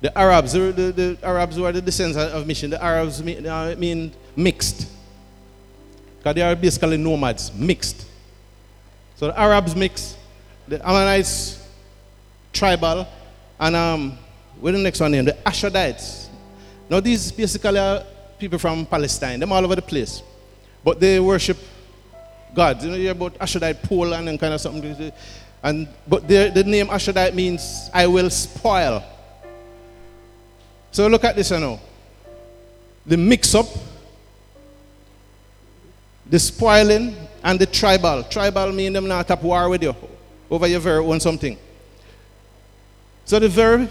[0.00, 3.46] The Arabs, the, the, the Arabs who are the descendants of mission, the Arabs mean,
[3.46, 4.88] uh, mean mixed.
[6.18, 8.06] Because they are basically nomads, mixed.
[9.16, 10.16] So the Arabs mix,
[10.66, 11.66] the Ammonites
[12.52, 13.06] tribal,
[13.58, 14.18] and um,
[14.58, 15.26] what's the next one name?
[15.26, 16.28] The Ashdodites.
[16.88, 18.02] Now these basically are
[18.40, 20.22] people from Palestine, them all over the place.
[20.82, 21.58] But they worship
[22.54, 22.82] God.
[22.82, 25.12] You know, you hear about Ashdodite pole and kind of something.
[25.62, 29.04] And, but the the name Ashdodite means I will spoil.
[30.90, 31.78] So look at this now.
[33.06, 33.66] The mix up,
[36.26, 37.14] the spoiling,
[37.44, 38.24] and the tribal.
[38.24, 39.94] Tribal mean them not up war with you
[40.50, 41.56] over your very own something.
[43.24, 43.88] So the very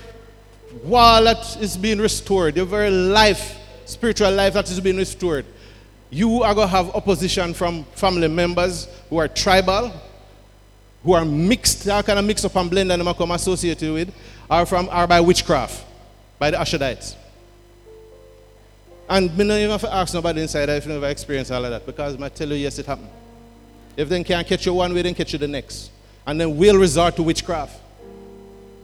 [0.84, 3.58] wall that is being restored, your very life,
[3.90, 5.46] spiritual life that is being restored,
[6.10, 9.92] you are going to have opposition from family members who are tribal,
[11.04, 14.14] who are mixed, all kind of mixed up and blend and them come associated with,
[14.50, 15.86] are from are by witchcraft,
[16.38, 17.16] by the Ashdodites.
[19.08, 21.72] And me not even have to ask nobody inside if you never experienced all of
[21.72, 23.10] that, because I tell you, yes, it happened.
[23.98, 25.92] If they can't catch you one way, then catch you the next.
[26.26, 27.82] And then we'll resort to witchcraft.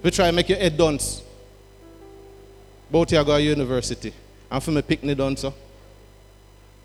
[0.01, 1.21] We try to make your head dance.
[2.89, 4.13] Both you go to university.
[4.49, 5.53] And for me picnic done so.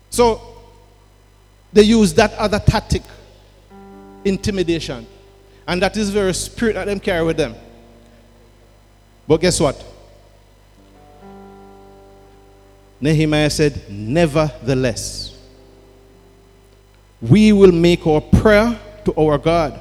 [0.09, 0.41] So
[1.71, 3.03] they use that other tactic,
[4.25, 5.07] intimidation.
[5.67, 7.55] And that is very spirit that them carry with them.
[9.27, 9.81] But guess what?
[12.99, 15.37] Nehemiah said, Nevertheless,
[17.21, 19.79] we will make our prayer to our God.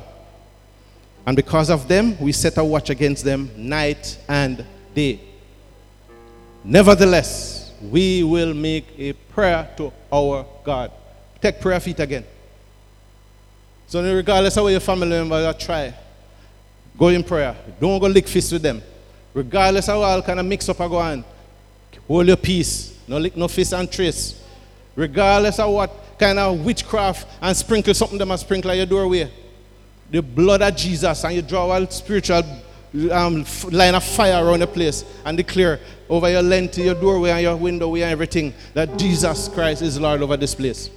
[1.26, 4.64] And because of them, we set a watch against them night and
[4.94, 5.20] day.
[6.64, 10.92] Nevertheless, we will make a prayer to our God.
[11.40, 12.24] Take prayer feet again.
[13.86, 15.94] So, regardless of what your family members are try,
[16.98, 17.56] go in prayer.
[17.80, 18.82] Don't go lick fists with them.
[19.32, 21.24] Regardless of all kind of mix up or go on,
[22.06, 22.98] hold your peace.
[23.08, 24.42] No lick no fist and trace.
[24.94, 29.30] Regardless of what kind of witchcraft and sprinkle something them and sprinkle at your doorway.
[30.10, 32.42] The blood of Jesus and you draw a spiritual
[33.10, 35.80] um, line of fire around the place and declare
[36.10, 40.20] over your length, your doorway and your window and everything that Jesus Christ is Lord
[40.22, 40.90] over this place.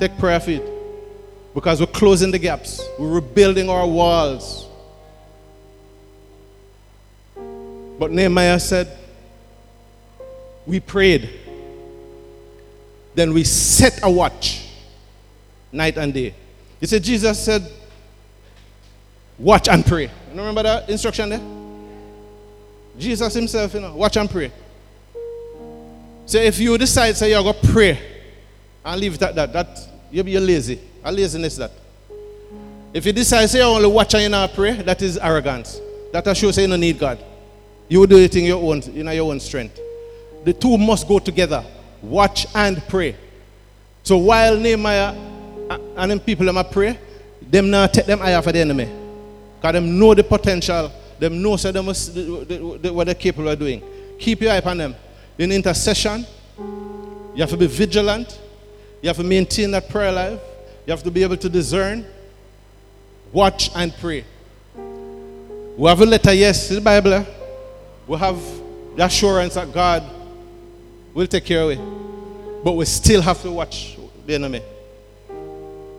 [0.00, 0.62] Take prayer feet.
[1.54, 2.84] Because we're closing the gaps.
[2.98, 4.66] We're rebuilding our walls.
[7.98, 8.88] But Nehemiah said,
[10.66, 11.30] we prayed.
[13.14, 14.68] Then we set a watch
[15.70, 16.34] night and day.
[16.80, 17.70] You see, Jesus said,
[19.38, 20.04] watch and pray.
[20.04, 21.57] You remember that instruction there?
[22.98, 24.50] Jesus himself, you know, watch and pray.
[26.26, 27.98] So if you decide, say you're going to pray
[28.84, 30.80] and leave it at that, that you'll be lazy.
[31.04, 31.70] A laziness that.
[32.92, 35.80] If you decide, say you only watch and you not pray, that is arrogance.
[36.12, 37.18] That shows you don't need God.
[37.88, 39.78] You do it in your own, in your own strength.
[40.44, 41.64] The two must go together.
[42.02, 43.16] Watch and pray.
[44.02, 45.14] So while Nehemiah
[45.96, 46.98] and them people them pray,
[47.42, 48.88] them not take them eye off of the enemy.
[49.56, 50.92] Because them know the potential.
[51.18, 53.82] Them know so them must, what they're capable of doing.
[54.18, 54.94] Keep your eye on them.
[55.36, 56.26] In intercession,
[56.58, 58.40] you have to be vigilant.
[59.02, 60.40] You have to maintain that prayer life.
[60.86, 62.04] You have to be able to discern,
[63.32, 64.24] watch, and pray.
[65.76, 67.24] We have a letter, yes, in the Bible.
[68.06, 68.40] We have
[68.96, 70.02] the assurance that God
[71.14, 72.64] will take care of it.
[72.64, 73.96] But we still have to watch
[74.26, 74.62] the enemy.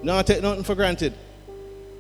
[0.04, 1.14] Not take nothing for granted.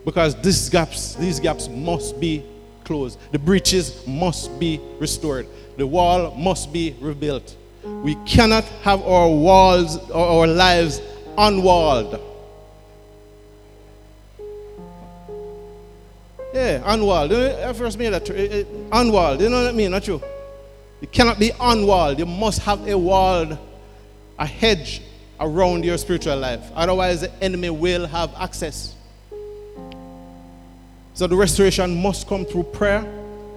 [0.03, 2.43] Because these gaps, these gaps must be
[2.89, 3.19] closed.
[3.31, 5.45] The breaches must be restored.
[5.77, 7.55] The wall must be rebuilt.
[7.83, 10.99] We cannot have our walls or our lives
[11.37, 12.19] unwalled.
[16.51, 17.29] Yeah, unwalled.
[17.29, 19.39] You I first made that eh, eh, unwalled.
[19.39, 19.91] You know what I mean?
[19.91, 20.19] Not true.
[20.99, 22.17] You cannot be unwalled.
[22.17, 23.55] You must have a wall,
[24.39, 25.03] a hedge
[25.39, 26.63] around your spiritual life.
[26.73, 28.95] Otherwise, the enemy will have access.
[31.19, 33.05] So the restoration must come through prayer,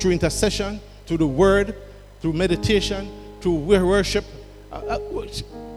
[0.01, 1.77] through intercession, through the word,
[2.21, 3.09] through meditation,
[3.41, 4.25] through worship,
[4.73, 5.27] uh, uh,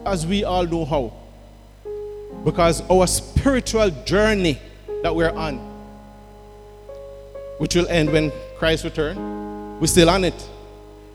[0.03, 1.13] as we all know how.
[2.43, 4.59] Because our spiritual journey
[5.03, 5.57] that we're on,
[7.59, 10.49] which will end when Christ returns, we're still on it.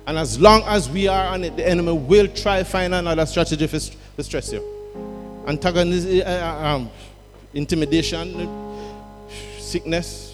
[0.07, 3.67] And as long as we are on it, the enemy will try find another strategy
[3.67, 4.63] to stress you.
[5.49, 6.91] Antagonism, uh, uh, um,
[7.55, 8.49] intimidation,
[9.59, 10.30] sickness,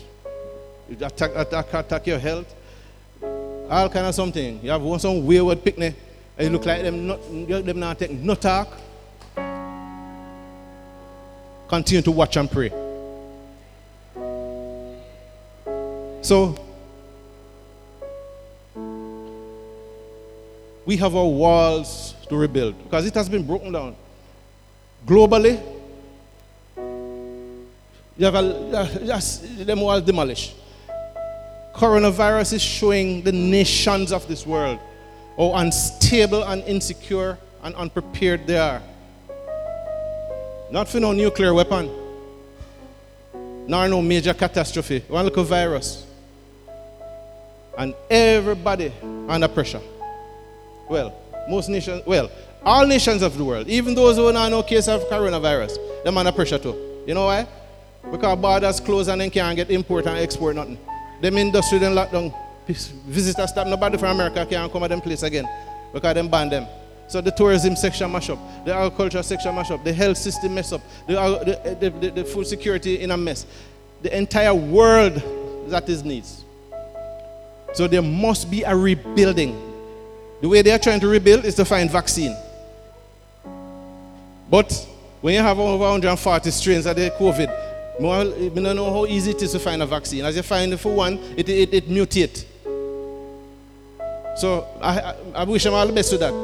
[0.91, 2.55] attack, attack, attack your health,
[3.69, 4.61] all kind of something.
[4.63, 5.95] You have one some wayward picnic,
[6.39, 8.69] and you look like them not, them not taking no talk.
[11.69, 12.71] Continue to watch and pray.
[16.23, 16.57] So
[20.85, 23.97] we have our walls to rebuild because it has been broken down.
[25.05, 25.61] Globally,
[28.17, 30.55] you have a, them all demolished.
[31.77, 34.79] Coronavirus is showing the nations of this world
[35.37, 38.81] how unstable and insecure and unprepared they are.
[40.71, 41.91] Not for no nuclear weapon,
[43.67, 45.05] nor no major catastrophe.
[45.07, 46.07] One little virus.
[47.77, 48.91] And everybody
[49.29, 49.83] under pressure.
[50.89, 51.15] Well,
[51.47, 52.31] most nations, well,
[52.65, 56.33] all nations of the world, even those who have no case of coronavirus, they're under
[56.33, 57.05] pressure too.
[57.07, 57.47] You know why?
[58.11, 60.79] Because borders close and then can't get import and export nothing.
[61.21, 62.33] Them industry them locked down.
[62.67, 63.67] Visitors stop.
[63.67, 65.49] Nobody from America can come at them place again
[65.93, 66.67] because them ban them.
[67.09, 70.73] So the tourism section mash up, the agriculture section mash up, the health system mess
[70.73, 73.47] up, the, uh, the, uh, the, the, the food security in a mess.
[74.03, 75.23] the entire world
[75.67, 76.45] is at his knees.
[77.75, 79.61] So there must be a rebuilding.
[80.41, 82.37] The way they are trying to rebuild is to find vaccine.
[84.51, 84.73] But
[85.21, 87.66] when you have over 140 strains of the COVID,
[87.99, 90.25] I don't know how easy it is to find a vaccine.
[90.25, 92.45] As you find for one, it, it, it mutates.
[94.37, 96.35] So I, I, I wish them all the best with that.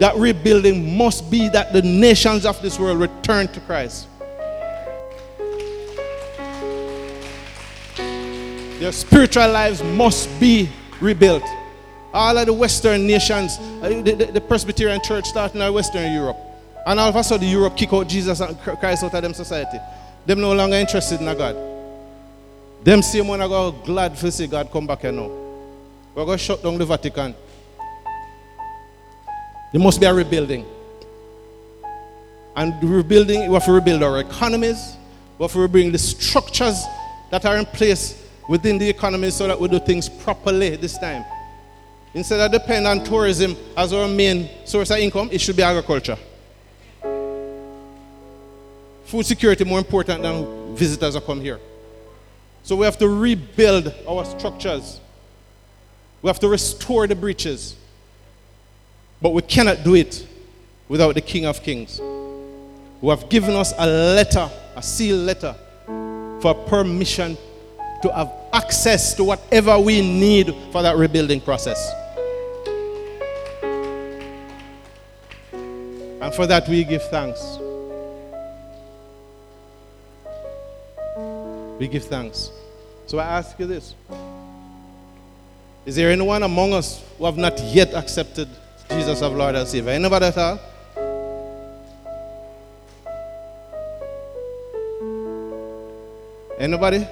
[0.00, 4.06] That rebuilding must be that the nations of this world return to Christ.
[8.78, 10.68] Their spiritual lives must be
[11.00, 11.42] rebuilt.
[12.12, 16.36] All of the Western nations, uh, the, the, the Presbyterian church starting in Western Europe.
[16.86, 19.78] And all of a sudden, Europe kick out Jesus and Christ out of them society.
[20.26, 21.56] Them no longer interested in God.
[22.82, 25.30] Them same one are glad to see God come back here now.
[26.14, 27.34] We're going to shut down the Vatican.
[29.72, 30.64] There must be a rebuilding.
[32.56, 34.96] And rebuilding, we have to rebuild our economies.
[35.38, 36.82] We have to rebuild the structures
[37.30, 41.24] that are in place within the economy so that we do things properly this time.
[42.14, 46.16] Instead of depend on tourism as our main source of income, it should be agriculture.
[49.06, 51.60] Food security more important than visitors that come here.
[52.64, 55.00] So we have to rebuild our structures.
[56.22, 57.76] We have to restore the breaches.
[59.22, 60.26] But we cannot do it
[60.88, 65.54] without the King of Kings, who have given us a letter, a sealed letter,
[66.40, 67.36] for permission
[68.02, 71.92] to have access to whatever we need for that rebuilding process.
[75.52, 77.58] And for that, we give thanks.
[81.78, 82.50] We give thanks.
[83.06, 83.94] So I ask you this
[85.84, 88.48] Is there anyone among us who have not yet accepted
[88.88, 89.90] Jesus of Lord and Savior?
[89.90, 90.60] Anybody at all?
[96.58, 97.06] Anybody?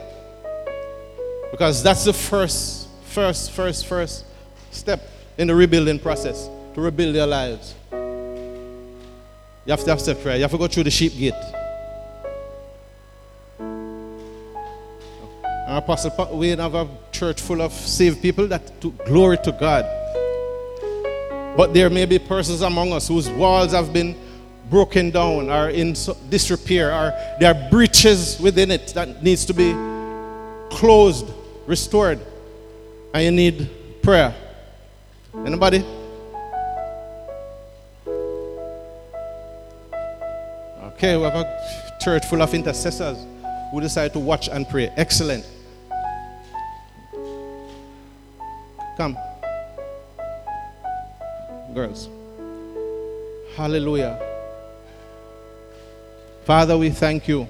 [1.50, 4.24] Because that's the first, first, first, first
[4.70, 7.74] step in the rebuilding process to rebuild your lives.
[7.92, 10.36] You have to have step prayer.
[10.36, 11.34] You have to go through the sheep gate.
[15.76, 19.84] Apostle, we have a church full of saved people that to glory to God.
[21.56, 24.16] But there may be persons among us whose walls have been
[24.70, 25.94] broken down or in
[26.28, 29.72] disrepair or there are breaches within it that needs to be
[30.70, 31.30] closed,
[31.66, 32.18] restored.
[33.12, 33.70] And you need
[34.02, 34.34] prayer.
[35.46, 35.84] Anybody?
[40.94, 43.18] Okay, we have a church full of intercessors
[43.70, 44.88] who decide to watch and pray.
[44.96, 45.44] Excellent.
[48.96, 49.18] Come.
[51.74, 52.08] Girls.
[53.56, 54.20] Hallelujah.
[56.44, 57.48] Father, we thank you.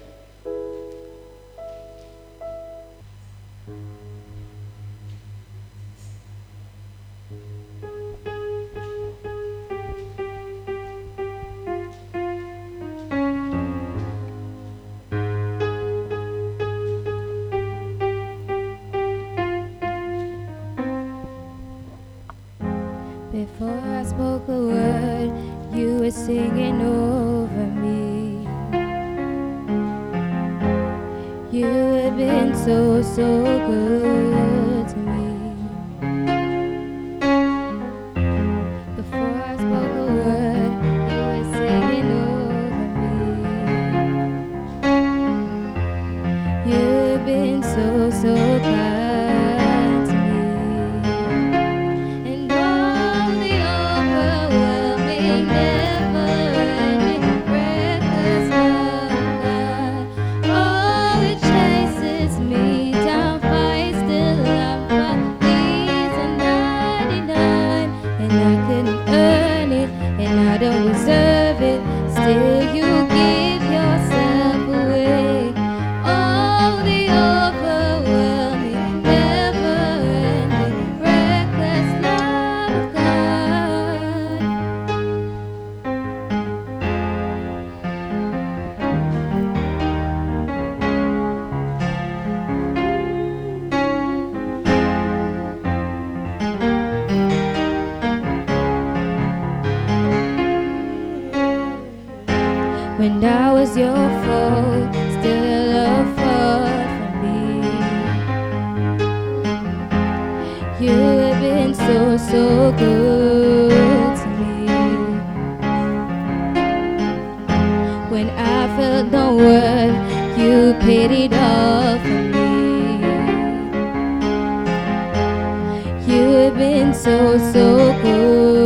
[126.54, 128.63] Been so, so good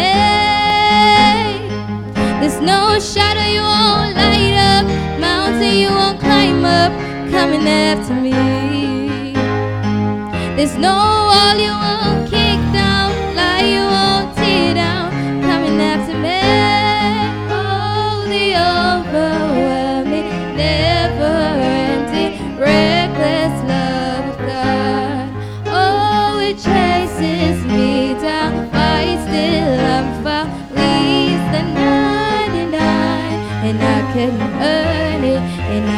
[0.00, 1.60] coming.
[2.40, 4.84] There's no shadow you won't light up,
[5.20, 6.92] mountain you won't climb up,
[7.30, 8.32] coming after me.
[10.56, 10.94] There's no
[11.30, 12.19] wall you won't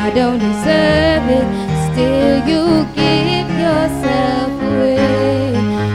[0.05, 1.47] I don't deserve it.
[1.93, 5.55] Still, you give yourself away.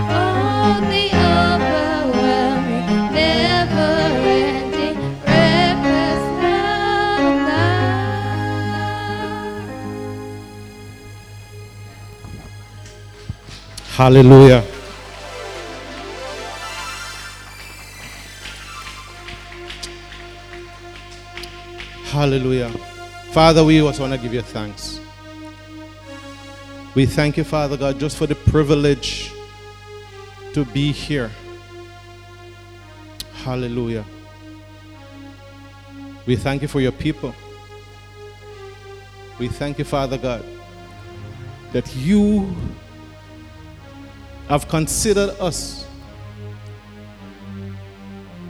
[0.09, 1.05] Oh, the
[1.35, 7.35] overwhelming, never-ending, reckless love.
[13.97, 14.61] Hallelujah.
[22.05, 22.71] Hallelujah.
[23.37, 24.99] Father, we also want to give you thanks.
[26.95, 29.31] We thank you, Father God, just for the privilege
[30.53, 31.29] to be here.
[33.43, 34.03] Hallelujah.
[36.25, 37.35] We thank you for your people.
[39.37, 40.43] We thank you, Father God,
[41.73, 42.55] that you
[44.49, 45.85] have considered us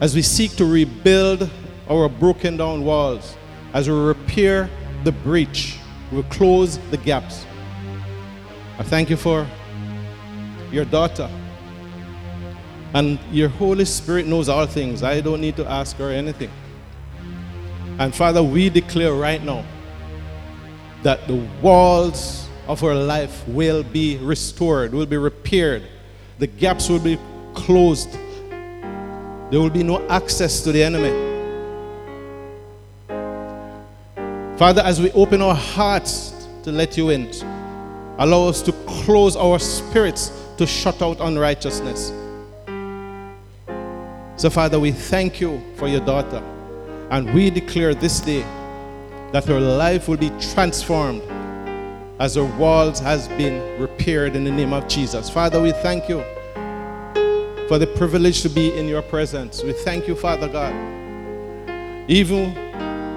[0.00, 1.50] as we seek to rebuild
[1.90, 3.36] our broken down walls,
[3.72, 4.70] as we repair
[5.04, 5.78] the breach,
[6.10, 7.46] we close the gaps.
[8.78, 9.46] I thank you for
[10.70, 11.28] your daughter.
[12.94, 15.02] And your Holy Spirit knows all things.
[15.02, 16.50] I don't need to ask her anything.
[17.98, 19.64] And Father, we declare right now
[21.02, 25.82] that the walls of her life will be restored, will be repaired.
[26.38, 27.18] The gaps will be
[27.54, 28.12] closed.
[29.50, 31.37] There will be no access to the enemy.
[34.58, 37.30] Father, as we open our hearts to let you in,
[38.18, 42.08] allow us to close our spirits to shut out unrighteousness.
[44.34, 46.42] So, Father, we thank you for your daughter.
[47.10, 48.42] And we declare this day
[49.30, 51.22] that her life will be transformed
[52.18, 55.30] as her walls has been repaired in the name of Jesus.
[55.30, 56.18] Father, we thank you
[57.68, 59.62] for the privilege to be in your presence.
[59.62, 60.74] We thank you, Father God.
[62.10, 62.56] Even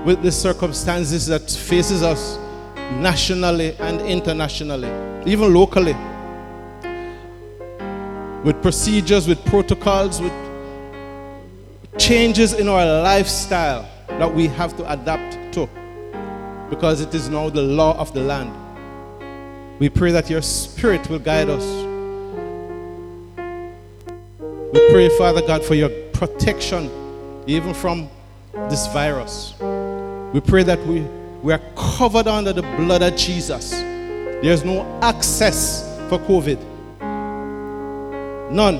[0.05, 2.37] with the circumstances that faces us
[2.99, 4.89] nationally and internationally,
[5.25, 5.95] even locally,
[8.43, 10.33] with procedures, with protocols, with
[11.97, 15.69] changes in our lifestyle that we have to adapt to
[16.69, 18.51] because it is now the law of the land.
[19.79, 21.65] We pray that your spirit will guide us
[24.71, 26.89] We pray, Father God, for your protection,
[27.45, 28.09] even from
[28.69, 29.53] this virus.
[30.33, 31.01] We pray that we,
[31.41, 33.71] we are covered under the blood of Jesus.
[33.71, 36.57] There's no access for COVID.
[38.51, 38.75] None.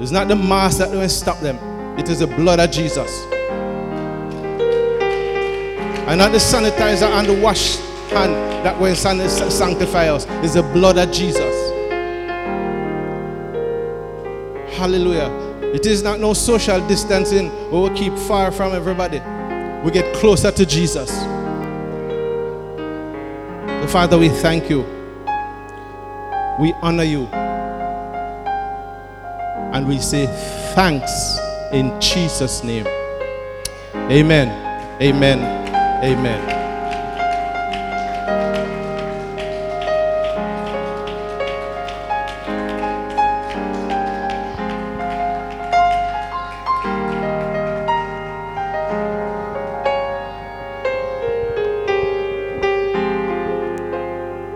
[0.00, 1.56] It's not the mask that will stop them.
[1.98, 3.24] It is the blood of Jesus.
[6.08, 7.76] And not the sanitizer and the wash
[8.10, 10.26] hand that will sanctify us.
[10.44, 11.54] It's the blood of Jesus.
[14.76, 15.30] Hallelujah.
[15.72, 19.20] It is not no social distancing we keep far from everybody.
[19.84, 21.10] We get closer to Jesus.
[23.86, 24.80] The Father, we thank you.
[26.58, 27.26] We honor you.
[29.72, 30.26] And we say
[30.74, 31.38] thanks
[31.72, 32.86] in Jesus' name.
[33.94, 34.48] Amen.
[35.02, 35.38] Amen.
[36.04, 36.55] Amen.